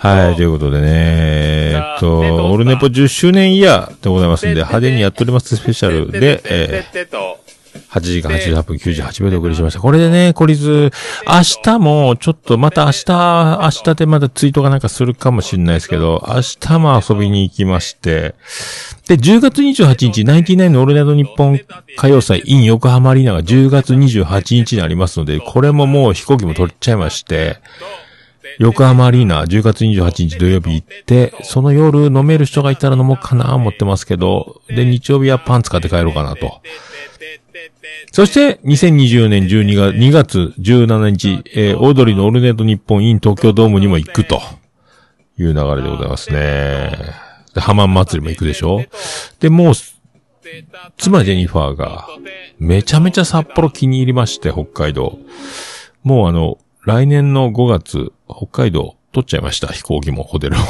[0.00, 7.55] はい、ということでね、えっと、オールネポ10周年イヤーでございますんで、派手にやっておりますスペシャルで、えー、
[7.96, 9.80] 8時間88分98秒でお送りしました。
[9.80, 10.90] これでね、懲りず、
[11.26, 18.34] 明日も、ちょっとまた明日、明日でまたツイートがなんかするかもしれないですけど、明日も遊びに行きまして、
[19.08, 21.60] で、10月28日、ナインティナインのオールナイト日本
[21.96, 27.58] 歌謡祭 in 横浜アリーナが10月28日にありますので、これももう飛行機も取っちゃいまして、
[28.58, 36.60] 横浜アリーナ10月28日土曜日行って、その夜飲める人がいたら飲もうかな思ってますけど、で、日曜日はパンツ買って帰ろうかなと。
[38.12, 44.40] そして、2024年12月、2月17日、えーオードリーのオルネット日本 in 東京ドームにも行くと
[45.38, 46.92] いう流れでございますね。
[47.54, 48.84] で、ハマン祭りも行くでしょ？
[49.40, 49.74] で、もう、
[50.96, 52.06] 妻ジェニファーが、
[52.58, 55.18] めちゃめちゃ札幌気に入りまして、北海道。
[56.02, 60.62] もうあの、来年の5月、北海道取っちゃいました、飛行機も、ホテルも。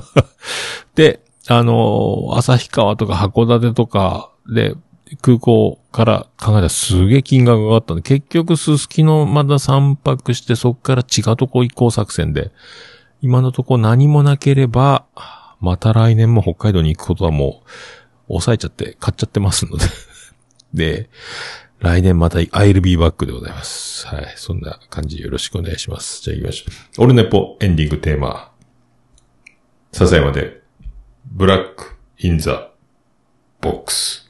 [0.94, 4.74] で、あの、旭川とか函館とかで、
[5.22, 12.52] 空港から考えたらすげえ金額が上がったんで、結局すすきのまだ3泊して、そっから違うとこ行こう作戦で、
[13.20, 15.04] 今のとこ何もなければ、
[15.60, 17.68] また来年も北海道に行くことはもう、
[18.28, 19.84] 抑えちゃって、買っちゃってますので。
[20.72, 21.10] で、
[21.80, 24.06] 来年また I'll be back でございます。
[24.06, 24.32] はい。
[24.36, 26.22] そんな感じよろしくお願いします。
[26.22, 27.04] じゃあ行きましょう。
[27.04, 28.52] オルネポエンディングテーマ。
[29.92, 30.62] 笹山で、
[31.24, 32.70] ブラックインザ
[33.60, 34.29] ボックス。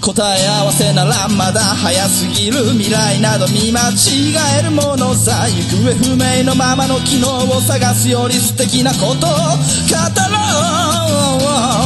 [0.00, 10.40] 答え合わせならまだ早すぎる未来など見間違えるものさ行方不明のままの機能を探すより素敵なことを語ろ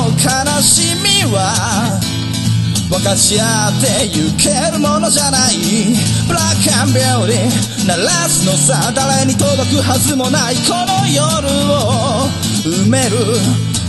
[0.09, 2.01] う悲しみは
[2.89, 5.57] 分かち合ってゆけるものじゃない。
[6.29, 12.29] ブラックアンビューティー鳴らすのさ誰に届くはずもないこの夜を
[12.63, 13.74] 埋める。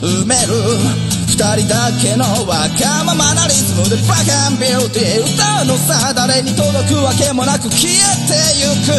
[0.00, 0.54] 埋める。
[1.26, 5.34] 二人だけのわがままなリズムでブラックアンビューティー。
[5.34, 7.96] 歌うのさ誰に届くわけもなく消え
[8.26, 8.92] てゆく。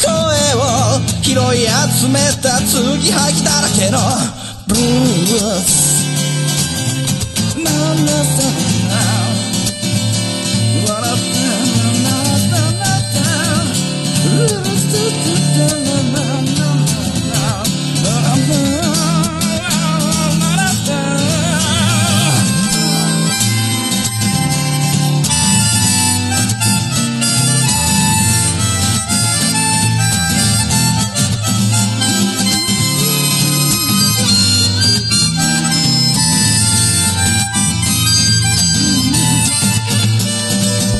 [0.00, 0.08] 声
[0.56, 1.68] を拾い
[2.00, 3.98] 集めた継ぎはぎだらけの。
[4.66, 6.00] ブルース。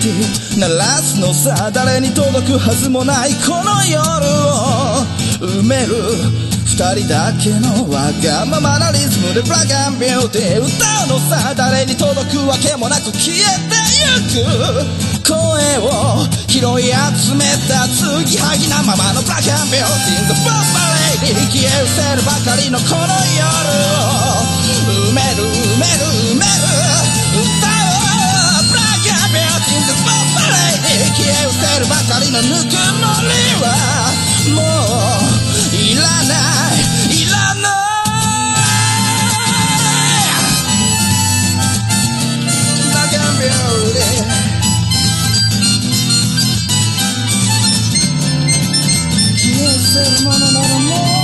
[0.00, 5.04] ティー鳴らすのさ誰に届くはずもないこの夜を
[5.44, 5.92] 埋める
[6.64, 10.72] 二人だけのわがままなリズムでブラガンビューティー歌
[11.04, 15.36] うのさ誰に届くわけもなく消えてゆく声
[15.84, 20.80] を拾い集めた継ぎはぎなままのブラガンビューティーズボンバ
[21.20, 23.52] レイに消え失せるばかりのこの夜
[24.08, 24.48] を
[25.12, 26.19] 埋める埋める
[31.00, 33.64] レイに消え失せるばかりのぬくもりは
[34.54, 34.60] も
[35.72, 36.36] ういらな
[36.74, 37.80] いいらない
[42.84, 44.28] ブラガンビューティー
[49.38, 51.19] 消えせるものならもう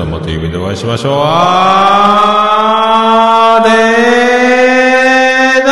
[0.00, 1.12] さんまた夢でお会いしましょう。
[1.22, 5.70] あーでーな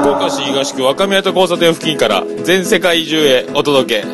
[0.00, 4.06] 福岡市東区若宮と交差点付近から全世界中へお届け。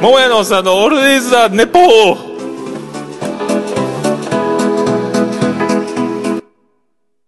[0.00, 2.33] 桃屋のおっさんのオールディーズ・ザ・ネポー